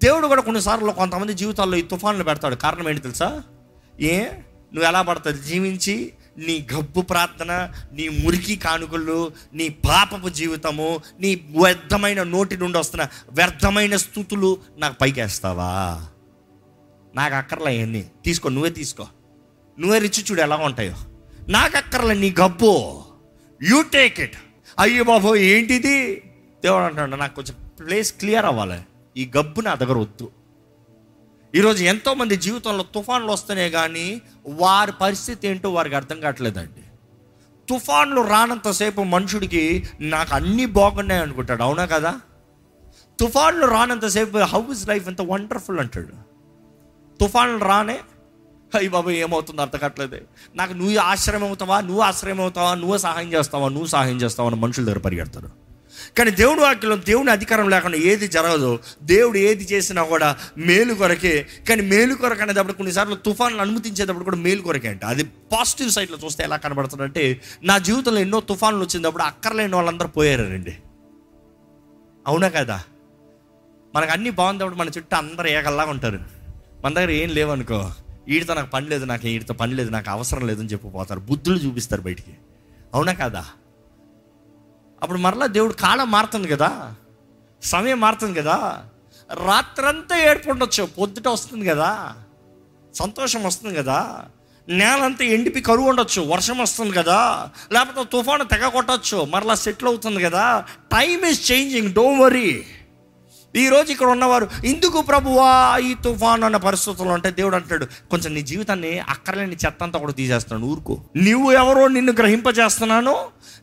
దేవుడు 0.02 0.26
కూడా 0.26 0.42
కొన్నిసార్లు 0.42 0.92
కొంతమంది 0.92 1.34
జీవితాల్లో 1.34 1.76
ఈ 1.76 1.82
తుఫాన్లు 1.82 2.24
పెడతాడు. 2.24 2.54
కారణం 2.54 2.88
ఏంటి 2.88 3.00
తెలుసా? 3.02 3.42
ఏ? 4.00 4.20
నువ్వు 4.74 4.84
ఎలా 4.84 5.02
పడతావు? 5.02 5.36
జీవించి 5.36 6.12
నీ 6.38 6.66
గబ్బు 6.72 7.00
ప్రార్థన 7.00 7.72
నీ 7.92 8.08
మురికి 8.08 8.56
కానుకలు 8.56 9.32
నీ 9.54 9.68
పాపపు 9.68 10.28
జీవితము 10.28 11.00
నీ 11.20 11.34
వ్యర్థమైన 11.34 12.22
నోటి 12.22 12.56
నుండి 12.56 12.78
వస్తున్న 12.78 13.08
వ్యర్థమైన 13.30 13.96
స్థుతులు 13.96 14.58
నాకు 14.78 14.98
పైకేస్తావా? 15.00 16.02
నాకు 17.14 17.34
అక్కర్లే 17.34 17.78
అవన్నీ 17.78 18.10
తీసుకో 18.24 18.48
నువ్వే 18.48 18.70
తీసుకో. 18.70 19.06
నువ్వే 19.78 19.98
రిచి 19.98 20.24
చూడు 20.30 20.40
ఎలా 20.40 20.56
ఉంటాయో. 20.56 20.94
నాకు 21.48 21.76
అక్కర్లే 21.76 22.14
నీ 22.14 22.34
గబ్బు. 22.40 23.02
యూ 23.62 23.82
టేక్ 23.82 24.20
ఇట్ 24.20 24.36
అయ్యో 24.78 25.04
బాబు 25.04 25.36
ఏంటిది? 25.36 26.14
దేవుడు 26.64 26.82
అంటున్నాడు 26.82 27.16
నాకు 27.16 27.34
కొంచెం 27.34 27.86
ప్లేస్ 27.86 28.12
క్లియర్ 28.12 28.46
అవ్వాలి. 28.46 28.80
ఈ 29.16 29.30
గబ్బు 29.36 29.60
నా 29.60 29.74
దగ్గర 29.74 29.98
వద్దు 29.98 30.30
ఈరోజు 31.54 31.84
ఎంతోమంది 31.84 32.36
జీవితంలో 32.36 32.82
తుఫాన్లు 32.82 33.32
వస్తేనే 33.32 33.70
కానీ 33.70 34.22
వారి 34.46 34.92
పరిస్థితి 35.00 35.48
ఏంటో 35.48 35.70
వారికి 35.70 35.94
అర్థం 35.94 36.20
కావట్లేదండి. 36.20 36.82
తుఫాన్లు 37.68 38.20
రానంతసేపు 38.20 39.00
మనుషుడికి 39.02 39.86
నాకు 40.00 40.34
అన్నీ 40.34 40.66
బాగున్నాయి 40.66 41.20
అనుకుంటాడు 41.20 41.62
అవునా 41.62 41.86
కదా? 41.86 42.20
తుఫాన్లు 43.20 43.66
రానంతసేపు 43.66 44.38
హౌ 44.38 44.72
ఇస్ 44.72 44.88
లైఫ్ 44.88 45.08
ఎంత 45.08 45.22
వండర్ఫుల్ 45.22 45.78
అంటాడు. 45.78 46.14
తుఫాన్లు 47.20 47.64
రానే 47.64 48.00
అయ్యి 48.74 48.88
బాబు 48.88 49.10
ఏమవుతుందో 49.10 49.62
అర్థం 49.62 49.78
కావట్లేదు. 49.78 50.16
నాకు 50.56 50.72
నువ్వు 50.72 50.98
ఆశ్రయం 50.98 51.44
అవుతావా 51.44 51.80
నువ్వు 51.80 52.00
ఆశ్రయం 52.00 52.40
అవుతావా 52.40 52.74
నువ్వు 52.74 52.96
సహాయం 52.96 53.32
చేస్తావా 53.32 53.68
నువ్వు 53.68 53.86
సహాయం 53.86 54.20
చేస్తావా 54.20 54.50
అని 54.50 54.60
మనుషుల 54.60 54.84
దగ్గర 54.84 54.98
పరిగెడతారు 54.98 55.63
కానీ 56.18 56.30
దేవుడు 56.30 56.60
వాక్యంలో 56.60 56.96
దేవుని 56.96 57.30
అధికారం 57.30 57.68
లేకుండా 57.68 57.98
ఏది 57.98 58.28
జరగదు. 58.28 58.78
దేవుడు 59.02 59.38
ఏది 59.38 59.64
చేసినా 59.64 60.04
కూడా 60.04 60.36
మేలు 60.58 60.94
కొరకే. 60.94 61.46
కానీ 61.68 61.82
మేలు 61.82 62.14
కొరకు 62.14 62.42
అనేటప్పుడు 62.42 62.72
కొన్నిసార్లు 62.72 63.14
తుఫాన్లు 63.14 63.60
అనుమతించేటప్పుడు 63.60 64.24
కూడా 64.24 64.36
మేలు 64.36 64.62
కొరకే 64.62 64.88
అంట. 64.88 65.04
అది 65.04 65.24
పాజిటివ్ 65.24 65.90
సైడ్లో 65.90 66.18
చూస్తే 66.24 66.44
ఎలా 66.44 66.56
కనబడుతుందంటే 66.56 67.40
నా 67.62 67.78
జీవితంలో 67.78 68.20
ఎన్నో 68.20 68.40
తుఫాన్లు 68.40 68.84
వచ్చినప్పుడు 68.84 69.22
అక్కర్లేని 69.22 69.74
వాళ్ళందరూ 69.74 70.08
పోయారండి. 70.08 70.76
అవునా 72.26 72.48
కదా? 72.48 72.82
మనకు 73.94 74.10
అన్నీ 74.10 74.30
బాగుందప్పుడు 74.30 74.74
మన 74.74 74.88
చుట్టూ 74.88 75.16
అందరూ 75.16 75.48
ఏకల్లా 75.48 75.84
ఉంటారు. 75.84 76.18
మన 76.84 76.94
దగ్గర 76.94 77.10
ఏం 77.10 77.30
లేవనుకో 77.30 77.92
వీడితో 78.28 78.54
నాకు 78.54 78.70
పని 78.70 78.88
లేదు 78.88 79.04
నాకు 79.04 79.26
వీడితో 79.26 79.54
పని 79.54 79.74
లేదు 79.74 79.90
నాకు 79.90 80.10
అవసరం 80.10 80.46
లేదని 80.46 80.68
చెప్పి 80.68 80.88
పోతారు. 80.88 81.20
బుద్ధులు 81.20 81.58
చూపిస్తారు 81.58 82.00
బయటికి. 82.00 82.30
అవునా 82.94 83.12
కదా? 83.12 83.44
అప్పుడు 85.04 85.20
మరలా 85.20 85.46
దేవుడు 85.46 85.74
కాలం 85.80 86.08
మారుతుంది 86.10 86.48
కదా 86.48 86.70
సమయం 87.62 87.98
మారుతుంది 88.00 88.34
కదా 88.40 88.58
రాత్రంతా 89.30 90.14
ఏడుపుండొచ్చు 90.20 90.82
పొద్దుట 90.98 91.26
వస్తుంది 91.28 91.64
కదా 91.66 91.90
సంతోషం 92.94 93.42
వస్తుంది 93.42 93.74
కదా 93.74 93.98
నేలంతా 94.68 95.24
ఎండిపి 95.26 95.60
కరువు 95.60 95.88
ఉండొచ్చు 95.88 96.20
వర్షం 96.24 96.58
వస్తుంది 96.58 96.92
కదా 96.92 97.18
లేకపోతే 97.72 98.08
తుఫాను 98.10 98.44
తెగ 98.44 98.68
కొట్టచ్చు 98.68 99.18
మరలా 99.24 99.54
సెటిల్ 99.64 99.88
అవుతుంది 99.88 100.20
కదా 100.22 100.44
time 100.92 101.24
is 101.24 101.40
changing 101.50 101.90
don't 101.92 102.22
worry 102.22 102.48
ఈరోజు 103.56 103.92
ఇక్కడ 103.92 104.06
ఉన్నవారు 104.06 104.48
ఇందుకు 104.64 105.02
ప్రభువా 105.02 105.78
ఈ 105.78 105.94
తుఫాను 105.94 106.44
అన్న 106.44 106.56
పరిస్థితుల్లో? 106.56 107.14
ఉంటే 107.14 107.30
దేవుడు 107.30 107.56
అంటాడు 107.56 107.84
కొంచెం 107.84 108.34
నీ 108.34 108.42
జీవితాన్ని 108.42 108.98
అక్కర్లేని 108.98 109.56
చెత్త 109.66 109.82
అంతా 109.82 109.98
కూడా 109.98 110.12
తీసేస్తున్నాను 110.12 110.72
ఊరుకో. 110.72 111.00
నువ్వు 111.16 111.52
ఎవరో 111.52 111.88
నిన్ను 111.88 112.12
గ్రహింపజేస్తున్నాను 112.12 113.16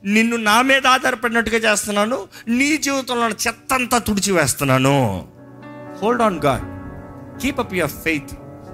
నిన్ను 0.05 0.37
నా 0.37 0.61
మీద 0.61 0.87
ఆధారపడినట్టుగా 0.87 1.71
చేస్తున్నాను 1.71 2.27
నీ 2.47 2.77
జీవితంలో 2.77 3.21
ఉన్న 3.21 3.35
చెత్త 3.47 3.73
అంతా 3.73 3.97
తుడిచివేస్తున్నాను. 3.97 5.27
Hold 6.01 6.21
on 6.21 6.39
God 6.45 6.63
keep 7.41 7.59
up 7.59 7.73
your 7.73 7.91
faith 7.91 8.31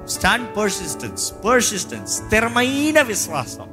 stand 0.08 0.58
persistence 0.58 1.34
persistence 1.46 2.14
స్థిరమైన 2.14 3.02
విశ్వాసం. 3.02 3.64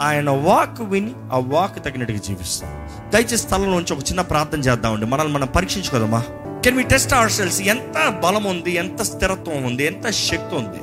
ఆయన 0.00 0.30
వాక్ 0.30 0.80
విని 0.80 1.12
ఆ 1.32 1.38
వాక్ 1.38 1.84
తగినట్టుగా 1.84 2.18
జీవిస్తాం. 2.18 2.88
దయచేసి 3.10 3.36
స్థలంలో 3.36 3.70
నుంచి 3.70 3.92
ఒక 3.92 3.98
చిన్న 3.98 4.20
ప్రార్థన 4.20 4.60
చేద్దామండి. 4.60 5.06
మనల్ని 5.06 5.32
మనం 5.32 5.46
పరీక్షించుకోదమ్మా. 5.46 6.22
Can 6.64 6.76
we 6.76 6.82
test 6.82 7.14
hour 7.14 7.30
cells 7.30 7.62
ఎంత 7.62 8.08
బలం 8.08 8.44
ఉంది 8.44 8.74
ఎంత 8.74 9.02
స్థిరత్వం 9.02 9.64
ఉంది 9.64 9.86
ఎంత 9.86 10.10
శక్తి 10.10 10.56
ఉంది? 10.56 10.78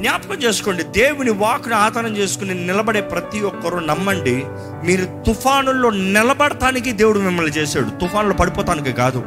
జ్ఞాపకం 0.00 0.34
చేసుకోండి 0.34 0.82
దేవుని 0.82 1.30
వాకుని 1.30 1.74
ఆధారం 1.74 2.16
చేసుకుని 2.16 2.54
నిలబడే 2.54 3.00
ప్రతి 3.00 3.40
ఒక్కరూ 3.40 3.78
నమ్మండి 3.78 4.44
మీరు 4.84 5.04
తుఫానుల్లో 5.26 5.90
నిలబడటానికి 5.90 6.92
దేవుడు 6.92 7.18
మిమ్మల్ని 7.18 7.52
చేశాడు. 7.52 7.90
తుఫానులో 8.00 8.34
పడిపోతానికి 8.34 8.92
కాదు. 8.92 9.22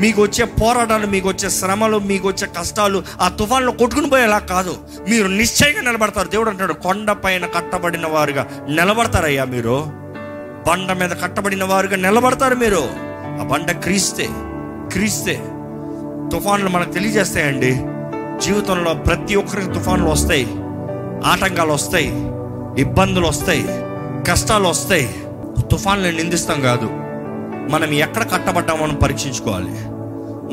మీకు 0.00 0.22
వచ్చే 0.22 0.44
పోరాటాలు 0.44 1.06
మీకు 1.06 1.28
వచ్చే 1.28 1.50
శ్రమలు 1.50 1.98
మీకు 1.98 2.28
వచ్చే 2.28 2.48
కష్టాలు 2.58 3.02
ఆ 3.20 3.28
తుఫాన్లో 3.28 3.72
కొట్టుకుని 3.72 4.10
పోయేలా 4.10 4.38
కాదు. 4.38 4.76
మీరు 5.08 5.26
నిశ్చయంగా 5.26 5.80
నిలబడతారు. 5.80 6.28
దేవుడు 6.28 6.50
అంటాడు 6.50 6.72
కొండ 6.72 7.12
పైన 7.12 7.46
కట్టబడిన 7.46 8.06
వారుగా 8.06 8.66
నిలబడతారయ్యా 8.68 9.44
మీరు. 9.44 9.86
బండ 10.68 10.92
మీద 10.92 11.10
కట్టబడిన 11.10 11.64
వారుగా 11.64 11.96
నిలబడతారు 11.96 12.54
మీరు. 12.54 12.88
ఆ 13.40 13.48
బండ 13.50 13.70
క్రీస్తే. 13.70 14.28
క్రీస్తే 14.92 15.44
తుఫాన్లు 16.32 16.68
మనకు 16.68 16.92
తెలియజేస్తాయండి. 16.92 17.70
జీవితంలో 18.44 18.94
ప్రతి 18.94 19.36
ఒక్కరికి 19.36 19.70
తుఫాన్లు 19.70 20.06
వస్తాయి. 20.06 20.46
ఆటంకాలు 21.26 21.72
వస్తాయి. 21.72 22.08
ఇబ్బందులు 22.80 23.26
వస్తాయి. 23.26 23.66
కష్టాలు 24.30 24.68
వస్తాయి. 24.68 25.14
తుఫాన్లు 25.70 26.16
నిందిస్తాం 26.16 26.60
కాదు. 26.60 26.86
మనం 27.72 27.92
ఎక్కడ 27.92 28.22
కట్టబడ్డామో 28.22 28.86
పరీక్షించుకోవాలి. 29.02 29.70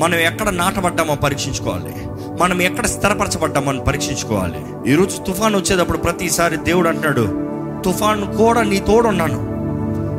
మనం 0.02 0.16
ఎక్కడ 0.16 0.50
నాటబడ్డామో 0.50 1.16
పరీక్షించుకోవాలి. 1.16 1.96
మనం 2.42 2.62
ఎక్కడ 2.62 2.86
స్థిరపరచబడ్డామని 2.86 3.78
అని 3.78 3.86
పరీక్షించుకోవాలి 3.88 4.92
ఈరోజు 4.92 5.18
తుఫాన్ 5.18 5.56
వచ్చేటప్పుడు 5.56 5.98
ప్రతిసారి 5.98 6.58
దేవుడు 6.58 6.90
అంటున్నాడు 6.90 7.52
తుఫాన్ 7.84 8.38
కూడా 8.38 8.64
నీ 8.64 8.80
తోడున్నాను. 8.80 9.52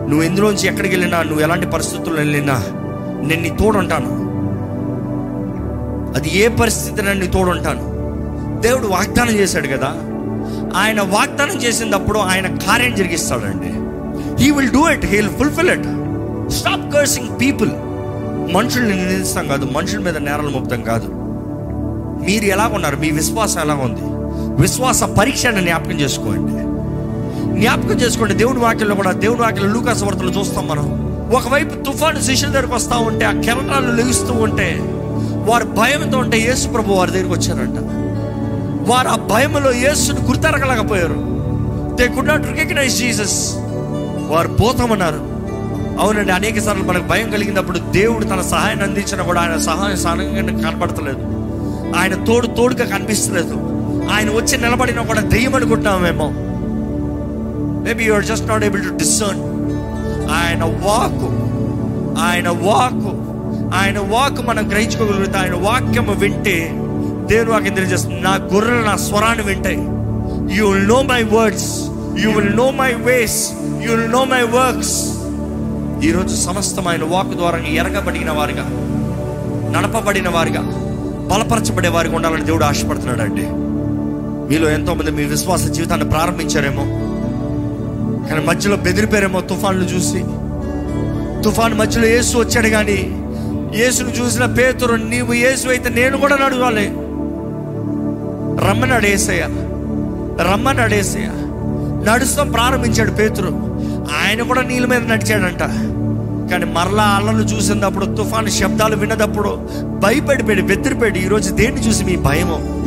నువ్వు 0.08 0.22
ఎందులోంచి 0.22 0.68
ఎక్కడికి 0.68 0.94
వెళ్ళినా 0.94 1.22
నువ్వు 1.22 1.40
ఎలాంటి 1.40 1.66
పరిస్థితుల్లో 1.66 2.14
వెళ్ళినా 2.14 2.64
నేను 3.22 3.42
నీ 3.42 3.50
తోడుంటాను. 3.50 4.22
అది 6.18 6.38
ఏ 6.38 6.48
పరిస్థితి 6.48 7.02
నన్ను 7.02 7.26
తోడుంటాను? 7.26 7.92
దేవుడు 8.60 8.86
వాగ్దానం 8.86 9.30
చేశాడు 9.30 9.66
కదా? 9.66 9.92
ఆయన 10.76 11.00
వాగ్దానం 11.00 11.62
చేసినప్పుడు 11.62 12.18
ఆయన 12.18 12.46
కార్యం 12.46 12.94
జరిగిస్తాడండి. 12.94 13.82
He 14.44 14.50
will 14.50 14.70
do 14.70 14.88
it 14.88 15.06
he 15.06 15.16
will 15.16 15.28
fulfil 15.28 15.70
it 15.70 15.86
stop 16.52 16.94
cursing 16.94 17.40
people 17.40 17.70
మనుషుల్ని 18.54 18.96
నిందిస్తాం 18.96 19.48
కాదు. 19.48 19.64
మనుషుల 19.64 20.00
మీద 20.00 20.16
నేరాలు 20.16 20.48
మోపుతాం 20.48 20.82
కాదు. 20.82 21.08
మీరు 22.24 22.44
ఎలా 22.44 22.70
ఉన్నారు? 22.74 22.96
మీ 22.96 23.10
విశ్వాసం 23.10 23.60
ఎలా 23.60 23.74
ఉంది? 23.74 24.00
విశ్వాస 24.62 25.04
పరీక్షను 25.04 25.60
జ్ఞాపకం 25.60 25.92
చేసుకోండి. 25.92 26.52
జ్ఞాపకం 27.60 28.00
చేసుకోండి. 28.00 28.34
దేవుడి 28.34 28.58
వాక్యంలో 28.58 28.94
కూడా 28.94 29.12
దేవుడి 29.12 29.40
వాక్యంలో 29.40 29.74
లూకాస 29.74 30.04
వార్తలు 30.04 30.30
చూస్తాం 30.30 30.68
మనం. 30.68 31.11
ఒకవైపు 31.32 31.74
తుఫాను 31.84 32.20
శిష్యుల 32.20 32.52
దగ్గరకు 32.52 32.74
వస్తూ 32.74 32.98
ఉంటే 32.98 33.24
ఆ 33.24 33.32
కెరటాలు 33.32 33.96
లెగుస్తూ 33.96 34.32
ఉంటే 34.32 34.78
వారు 35.48 35.64
భయంతో 35.64 36.18
ఉంటే 36.18 36.38
యేసు 36.38 36.68
ప్రభు 36.68 36.92
వారి 36.92 37.10
దగ్గరికి 37.10 37.32
వచ్చారంట. 37.32 37.78
వారు 38.90 39.08
ఆ 39.08 39.16
భయంలో 39.16 39.72
యేసుని 39.72 40.20
గుర్తెరగలేకపోయారు. 40.20 41.16
They 41.94 42.08
could 42.08 42.28
not 42.28 42.46
recognise 42.46 42.98
Jesus 42.98 43.54
వారు 44.28 44.48
పోతామన్నారు. 44.48 45.32
అవునండి 46.00 46.32
అనేక 46.32 46.58
సార్లు 46.58 46.84
మనకు 46.84 47.02
భయం 47.02 47.30
కలిగినప్పుడు 47.30 47.78
దేవుడు 47.78 48.24
తన 48.24 48.40
సహాయాన్ని 48.40 48.84
అందించినా 48.84 49.24
కూడా 49.24 49.40
ఆయన 49.40 49.58
సహాయం 49.58 49.96
సహాయంగా 49.96 50.70
కనపడతలేదు 50.70 51.18
ఆయన 51.96 52.24
తోడు 52.24 52.46
తోడుగా 52.46 52.84
కనిపిస్తలేదు. 52.84 53.54
ఆయన 54.12 54.30
వచ్చి 54.30 54.58
నిలబడినా 54.58 55.02
కూడా 55.02 55.20
దెయ్యం 55.20 55.54
అనుకుంటున్నామేమో. 55.54 56.30
Maybe 57.84 58.04
you're 58.04 58.24
just 58.24 58.48
not 58.48 58.64
able 58.64 58.82
to 58.82 58.96
discern 58.96 59.51
ఆయన 60.32 60.64
వాక్ 60.64 61.24
ఆయన 62.20 62.48
వాక్ 62.48 63.02
ఆయన 63.74 63.98
వాక్ 63.98 64.46
మనం 64.46 64.70
గ్రహించుకోగలుగుతాం. 64.70 65.42
ఆయన 65.42 65.54
వాక్యము 65.54 66.14
వింటే 66.14 66.58
దేవుని 67.26 67.50
వాక్యం 67.50 67.74
తెలియజేస్తుంది. 67.74 68.20
నా 68.20 68.34
గొర్రెలు 68.52 68.84
నా 68.84 68.96
స్వరాన్ని 68.96 69.44
వింటాయి. 69.44 69.78
You 70.58 70.68
will 70.68 70.88
know 70.88 71.02
my 71.02 71.22
words 71.22 71.80
you 72.18 72.30
will 72.30 72.56
know 72.56 72.70
my 72.70 72.92
ways 72.92 73.52
you 73.82 73.94
will 73.94 74.12
know 74.12 74.24
my 74.24 74.42
works 74.42 74.96
ఈరోజు 76.06 76.34
సమస్తమైన 76.44 77.04
వాక్ 77.04 77.28
ద్వారా 77.28 77.58
ఎరగబడిన 77.58 78.30
వారిగా 78.30 78.64
నడపబడిన 79.76 80.28
వారిగా 80.28 80.60
బలపరచబడే 81.32 81.88
వారిగా 81.88 82.16
ఉండాలని 82.16 82.44
దేవుడు 82.44 82.64
ఆశపడుతున్నాడు 82.64 83.22
అండి 83.22 83.46
మీలో 84.48 84.70
ఎంతోమంది 84.70 85.10
మీ 85.10 85.24
విశ్వాస 85.24 85.64
జీవితాన్ని 85.64 86.08
ప్రారంభించారేమో. 86.08 86.82
కానీ 88.30 88.46
మధ్యలో 88.46 88.76
బెదిరిపోయారేమో 88.76 89.40
తుఫాన్లు 89.40 89.84
చూసి. 89.84 90.24
తుఫాన్ 91.44 91.74
మధ్యలో 91.74 92.06
యేసు 92.06 92.38
వచ్చాడు 92.38 92.68
కానీ 92.68 93.18
యేసును 93.74 94.08
చూసిన 94.08 94.44
పేతురు 94.44 94.94
నీవు 94.94 95.32
యేసు 95.32 95.68
అయితే 95.68 95.88
నేను 95.88 96.18
కూడా 96.18 96.36
నడవాలి. 96.36 96.86
రమ్మని 98.68 99.10
ఏసయ్య. 99.10 99.42
రమ్మని 100.44 100.80
అడేసయ్య 100.80 101.28
నడుస్తాం 102.10 102.52
ప్రారంభించాడు 102.52 103.10
పేతురు. 103.10 103.48
ఆయన 104.24 104.42
కూడా 104.42 104.62
నీళ్ళ 104.62 104.86
మీద 104.86 105.02
నడిచాడంట. 105.12 105.62
కానీ 106.50 106.64
మరలా 106.64 107.02
అల్లను 107.02 107.42
చూసినప్పుడు 107.42 108.06
తుఫాను 108.06 108.48
శబ్దాలు 108.48 108.96
విన్నదప్పుడు 108.96 109.68
భయపడిపోయాడు 109.98 110.62
బెదిరిపోయాడు. 110.62 111.18
ఈరోజు 111.18 111.50
దేన్ని 111.50 111.80
చూసి 111.80 112.04
మీ 112.04 112.16
భయము? 112.16 112.82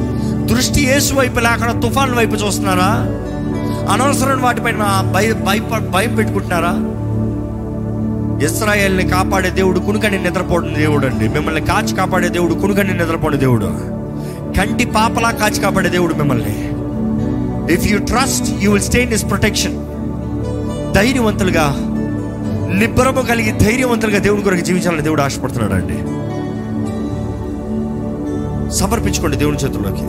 దృష్టి 0.54 0.82
యేసు 0.82 1.14
వైపు 1.14 1.40
లేకుండా 1.40 1.80
తుఫాన్ 1.80 2.16
వైపు 2.16 2.36
చూస్తున్నారా? 2.36 2.92
అనవసరమైన 3.90 4.44
వాటిపైన 4.44 5.12
భయ 5.16 5.34
భయ 5.34 5.60
భయం 5.90 6.16
పెట్టుకుంటున్నారా? 6.16 6.74
ఇస్రాయల్ని 8.46 9.08
కాపాడే 9.08 9.50
దేవుడు 9.50 9.80
కునుకని 9.80 10.24
నిద్రపోడిన 10.24 10.76
దేవుడు 10.76 11.06
అండి 11.06 11.28
మిమ్మల్ని 11.28 11.62
కాచి 11.62 11.96
కాపాడే 11.96 12.28
దేవుడు 12.28 12.54
కునుకని 12.54 12.94
నిద్రపోడిన 12.94 13.40
దేవుడు. 13.40 13.66
కంటి 14.58 14.86
పాపలా 14.86 15.32
కాచి 15.32 15.62
కాపాడే 15.62 15.90
దేవుడు 15.90 16.14
మిమ్మల్ని. 16.14 16.70
If 17.74 17.88
you 17.88 17.98
trust 18.00 18.64
you 18.64 18.72
will 18.72 18.84
stay 18.84 19.02
in 19.02 19.12
his 19.12 19.26
protection 19.26 19.86
ధైర్యవంతులుగా 20.96 21.76
నిబ్బరము 22.74 23.22
కలిగి 23.22 23.52
ధైర్యవంతులుగా 23.52 24.18
దేవుని 24.20 24.44
కొరకు 24.44 24.62
జీవించాలని 24.62 25.02
దేవుడు 25.02 25.22
ఆశపడుతున్నాడు 25.22 25.74
అండి 25.74 25.98
సమర్పించుకోండి 28.76 29.38
దేవుని 29.38 29.58
చేతుల్లోకి. 29.58 30.06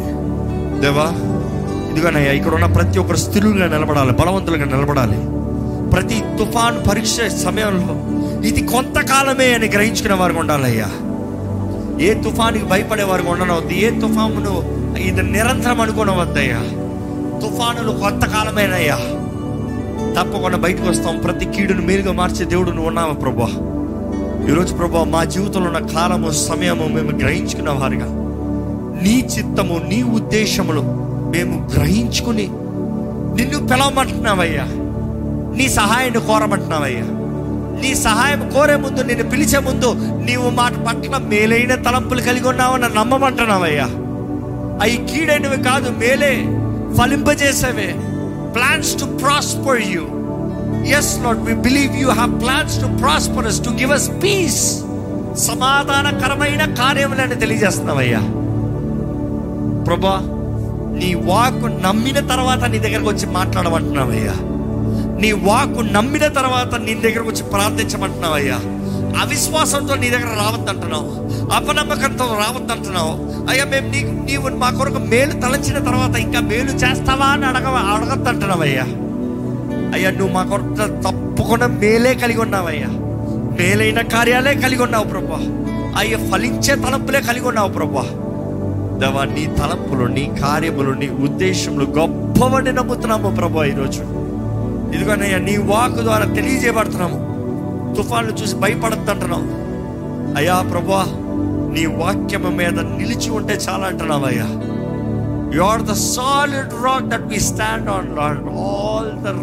దేవా 0.81 1.36
ఇదిగోనయ్యా 1.97 2.33
ఇక్కడ 2.33 2.55
ఉన్న 2.55 2.67
ప్రతి 2.67 2.99
ఒక్కరు 2.99 3.17
స్థిరులుగా 3.17 3.79
నిలబడాలి 3.79 4.13
బలవంతులుగా 4.13 4.65
నిలబడాలి. 4.65 5.17
ప్రతి 5.91 6.23
తుఫాన్ 6.39 6.89
పరీక్ష 6.89 7.17
సమయంలో 7.45 8.17
ఇది 8.49 8.67
కొంతకాలమే 8.67 9.55
అని 9.55 9.67
గ్రహించుకునే 9.67 10.15
వారు 10.15 10.39
ఉండాలయ్యా. 10.39 10.87
ఏ 12.01 12.15
తుఫానికి 12.15 12.65
భయపడే 12.65 13.03
వారికి 13.03 13.29
ఉండనవద్దు. 13.29 13.73
ఏ 13.73 13.91
తుఫాను 13.91 14.99
ఇది 14.99 15.23
నిరంతరం 15.23 15.81
అనుకోనవద్దయ్యా. 15.81 16.61
తుఫానులు 17.41 17.93
కొంతకాలమేనయ్యా. 17.93 18.97
తప్పకుండా 20.21 20.57
బయటకు 20.57 20.91
వస్తాం. 20.91 21.19
ప్రతి 21.19 21.45
కీడును 21.45 21.83
మీరుగా 21.83 22.13
మార్చే 22.13 22.45
దేవుడు 22.45 22.71
నువ్వు 22.71 22.87
ఉన్నావు 22.87 23.15
ప్రభా? 23.15 23.49
ఈరోజు 24.53 24.75
ప్రభా 24.75 25.05
మా 25.05 25.25
జీవితంలో 25.25 25.71
ఉన్న 25.71 25.87
కాలము 25.87 26.31
సమయము 26.31 26.89
మేము 26.89 27.19
గ్రహించుకున్న 27.19 27.71
వారుగా. 27.71 28.07
నీ 29.03 29.29
చిత్తము 29.39 29.81
నీ 29.89 30.03
ఉద్దేశములు 30.03 31.06
మేము 31.31 31.71
గ్రహించుకుని 31.75 32.49
నిన్ను 33.37 33.67
పిలవమంటున్నావయ్యా. 33.67 34.65
నీ 35.57 35.69
సహాయాన్ని 35.69 36.21
కోరమంటున్నావయ్యా. 36.21 37.05
నీ 37.83 37.95
సహాయం 37.95 38.51
కోరే 38.51 38.77
ముందు 38.77 39.03
నిన్ను 39.03 39.31
పిలిచే 39.31 39.59
ముందు 39.59 39.95
నీవు 40.25 40.51
మాట 40.51 40.73
పట్ల 40.73 41.17
మేలైన 41.17 41.75
తలంపులు 41.75 42.21
కలిగి 42.21 42.49
ఉన్నావని 42.49 42.95
నమ్మమంటున్నావయ్యా. 42.95 43.85
అవి 44.83 45.07
కీడైనవి 45.11 45.63
కాదు 45.63 45.91
మేలే 45.91 46.45
ఫలింపజేసేవే. 46.99 47.95
Plans 48.55 49.01
to 49.01 49.05
prosper 49.05 49.83
you 49.83 50.03
as 50.99 51.25
not 51.25 51.39
we 51.39 51.55
believe 51.55 51.97
you 51.97 52.09
have 52.09 52.41
plans 52.43 52.81
to 52.81 52.87
prosperous 52.87 53.65
to 53.65 53.71
give 53.71 53.93
us 53.93 54.11
peace 54.11 54.83
సమాధానకరమైన 55.39 56.75
కార్యములని 56.75 57.35
తెలియజేస్తున్నావయ్యా. 57.35 58.21
ప్రభా 59.85 60.36
నీ 60.97 61.15
వాక్కు 61.15 61.67
నమ్మిన 61.67 62.21
తర్వాత 62.21 62.65
నీ 62.65 62.79
దగ్గరకు 62.79 63.09
వచ్చి 63.09 63.27
మాట్లాడమంటున్నావయ్యా. 63.27 64.33
నీ 65.21 65.33
వాక్కు 65.33 65.81
నమ్మిన 65.81 66.27
తర్వాత 66.27 66.75
నీ 66.75 66.95
దగ్గరకు 66.95 67.29
వచ్చి 67.29 67.43
ప్రార్థించమంటున్నావయ్యా. 67.43 68.55
అవిశ్వాసంతో 69.21 69.95
నీ 69.95 70.11
దగ్గర 70.11 70.27
రావద్దంటున్నావు. 70.27 71.27
అపనమ్మకంతో 71.53 72.25
రావద్దంటున్నావు. 72.25 73.13
అయ్యా 73.51 73.65
మేము 73.65 73.89
నీకు 73.91 74.07
నీవు 74.07 74.57
మా 74.57 74.71
కొరకు 74.71 74.99
మేలు 74.99 75.33
తలంచిన 75.33 75.79
తర్వాత 75.79 76.17
ఇంకా 76.17 76.41
మేలు 76.41 76.71
చేస్తావా 76.71 77.27
అని 77.27 77.47
అడగ 77.47 77.67
అడగద్దంటున్నావయ్యా. 77.67 78.83
అయ్యా 79.95 80.11
నువ్వు 80.11 80.35
మా 80.35 80.43
కొరకు 80.43 80.75
తప్పకుండా 80.75 81.67
మేలే 81.67 82.15
కలిగి 82.15 82.41
ఉన్నావయ్యా. 82.41 82.87
మేలైన 83.59 84.01
కార్యాలే 84.01 84.55
కలిగి 84.55 84.83
ఉన్నావు 84.83 85.05
ప్రభా. 85.05 85.39
అయ్యా 85.99 86.19
ఫలించే 86.31 86.75
తలంపులే 86.75 87.21
కలిగి 87.21 87.49
ఉన్నావు 87.49 87.69
ప్రభా. 87.69 88.05
దేవా 89.01 89.25
నీ 89.25 89.47
తలంపులు 89.47 90.05
నీ 90.05 90.25
కార్యములు 90.43 90.91
నీ 90.91 91.09
ఉద్దేశములు 91.09 91.85
గొప్పవని 91.85 92.73
నమ్ముతున్నాము 92.73 93.35
ప్రభు 93.35 93.63
ఈరోజు. 93.63 94.03
ఇదిగోనయ్యా 94.97 95.39
నీ 95.39 95.57
వాక్ 95.57 95.95
ద్వారా 95.95 96.25
తెలియజేయబడుతున్నాము. 96.25 97.19
తుఫాన్లు 97.95 98.33
చూసి 98.33 98.57
భయపడద్దంటున్నావు. 98.57 99.49
అయ్యా 100.37 100.63
ప్రభా 100.71 101.03
నీ 101.75 101.87
వాక్యము 101.87 102.49
మీద 102.49 102.79
నిలిచి 102.81 103.31
ఉంటే 103.31 103.55
చాలా 103.55 103.87
అంటున్నావయ్యా 103.87 104.49
you 105.57 105.63
are 105.63 105.83
the 105.83 105.93
solid 105.93 106.73
rock 106.85 107.07
that 107.09 107.27
we 107.27 107.41
stand 107.41 107.89
on 107.89 108.09
Lord 108.17 108.43
all 108.67 109.11
the 109.25 109.37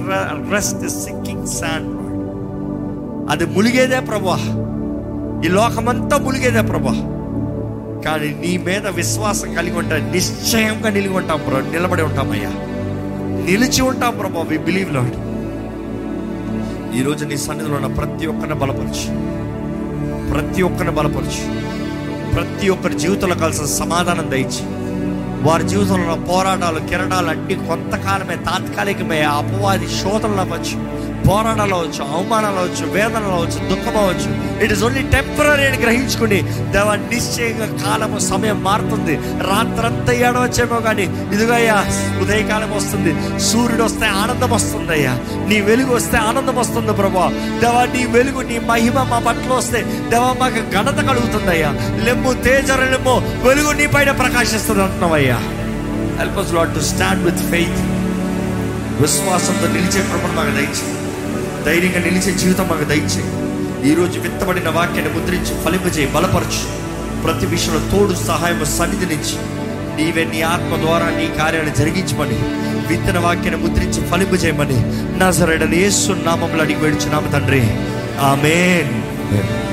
rest 0.54 0.88
sinking 0.88 1.00
sinking 1.06 1.48
sand 1.48 1.92
అది 3.32 3.46
ములిగేదే 3.46 4.00
ప్రభా. 4.00 4.38
ఈ 5.46 5.48
లోకమంతా 5.48 6.18
ములిగేదే 6.18 6.62
ప్రభా. 6.62 7.13
కానీ 8.06 8.30
నీ 8.30 8.58
మీద 8.58 8.88
విశ్వాసం 8.88 9.54
కలిగి 9.54 9.78
ఉంటా 9.78 9.98
నిశ్చయంగా 9.98 10.90
నిలిగి 10.90 11.14
ఉంటాం 11.14 11.42
బ్రో. 11.48 11.62
నిలబడి 11.62 12.02
ఉంటామయ్యా 12.02 12.50
నిలిచి 13.46 13.82
ఉంటాం 13.82 14.18
ప్రభా 14.18 14.42
వి 14.42 14.58
బిలీవ్ 14.58 14.94
లాడ్ 14.94 15.16
ఈరోజు 16.96 17.26
నీ 17.26 17.38
సన్నిధిలో 17.38 17.76
ఉన్న 17.76 17.88
ప్రతి 17.88 18.28
ఒక్కరిని 18.28 18.56
బలపరచు. 18.56 19.34
ప్రతి 20.32 20.62
ఒక్కరిని 20.62 20.96
బలపరచు. 20.96 21.64
ప్రతి 22.32 22.70
ఒక్కరి 22.70 23.00
జీవితంలో 23.00 23.36
కలిసిన 23.36 23.66
సమాధానం 23.66 24.32
దయచి. 24.32 24.84
వారి 25.44 25.70
జీవితంలో 25.70 26.14
ఉన్న 26.14 26.24
పోరాటాలు 26.24 26.80
కిరణాలు 26.80 27.30
అన్ని 27.30 27.56
కొంతకాలమే 27.56 28.36
తాత్కాలికమే. 28.36 29.22
అపవాది 29.22 29.88
శోధనలు 29.88 30.42
అవ్వచ్చు. 30.42 31.03
పోరాటాలు 31.28 31.76
అవచ్చు 31.76 32.02
అవమానాలు 32.14 32.56
అవచ్చు 32.56 32.86
వేదనలు 32.92 33.34
అవచ్చు 33.40 33.60
దుఃఖం 33.70 33.98
అవ్వచ్చు. 33.98 34.30
ఇట్ 34.64 34.74
ఇస్ 34.74 34.84
ఓన్లీ 34.84 35.02
టెంపరీ 35.02 35.66
అని 35.66 35.78
గ్రహించుకుని 35.78 36.40
దేవ 36.74 36.96
నిశ్చయంగా 36.96 37.68
కాలము 37.84 38.20
సమయం 38.20 38.64
మారుతుంది. 38.64 39.16
రాత్రంతా 39.50 40.14
ఏడవచ్చేమో 40.14 40.80
కానీ 40.80 41.06
ఇదిగోయ్యా 41.34 41.78
ఉదయకాలం 42.22 42.72
వస్తుంది 42.76 43.12
సూర్యుడు 43.40 43.84
వస్తే 43.84 44.06
ఆనందం 44.22 44.52
వస్తుంది 44.52 44.92
అయ్యా. 44.92 45.14
నీ 45.48 45.62
వెలుగు 45.62 45.96
వస్తే 45.96 46.18
ఆనందం 46.18 46.56
వస్తుంది 46.56 46.94
ప్రభా. 46.94 47.26
దేవా 47.62 47.86
నీ 47.86 48.06
వెలుగు 48.06 48.42
నీ 48.42 48.60
మహిమ 48.72 49.04
మా 49.04 49.20
పట్ల 49.20 49.54
వస్తే 49.54 49.82
దేవా 50.10 50.34
మాకు 50.40 50.62
ఘనత 50.74 51.00
కలుగుతుందయ్యా 51.10 51.72
లెమ్ము 52.06 52.34
తేజర 52.46 52.84
లెమ్ము 52.84 53.16
వెలుగు 53.48 53.72
నీ 53.72 53.88
పైన 53.88 54.12
ప్రకాశిస్తుంది 54.12 54.82
అంటున్నావయ్యా 54.82 55.40
help 56.20 56.38
us 56.38 56.56
Lord 56.56 56.76
to 56.76 56.80
stand 56.80 57.24
with 57.26 57.44
faith 57.52 57.80
విశ్వాసంతో 59.02 59.68
నిలిచే 59.68 60.02
కృపను 60.02 60.34
మాకు 60.34 60.52
దయచే 60.52 60.84
ధైర్యంగా 61.66 62.00
నిలిచే 62.00 62.38
జీవితం 62.38 62.68
మాకు 62.68 62.84
దయచే. 62.84 63.44
ఈరోజు 63.92 64.20
విత్తబడిన 64.20 64.70
వాక్యాన్ని 64.70 65.20
ముద్రించి 65.20 65.64
ఫలింపజేయి 65.64 66.08
బలపరచు. 66.08 66.84
ప్రతి 67.22 67.46
విషయంలో 67.46 67.98
తోడు 67.98 68.14
సహాయం 68.14 68.66
సన్నిధి 68.66 69.16
నుంచి. 69.16 69.64
నీవే 69.96 70.24
నీ 70.24 70.42
ఆత్మ 70.42 70.76
ద్వారా 70.76 71.06
నీ 71.06 71.28
కార్యాన్ని 71.38 71.76
జరిగించమని 71.76 72.38
విత్తన 72.88 73.20
వాక్యాన్ని 73.20 73.68
ముద్రించి 73.68 74.08
ఫలింపజేయమని 74.08 74.78
నా 75.20 75.32
సరైన 75.32 75.74
యేసు 75.74 76.12
నామంలో 76.12 76.64
అడిగి 76.64 76.80
వేడుచున్నాము 76.80 77.32
తండ్రి. 77.32 77.62
ఆమెన్. 78.20 79.64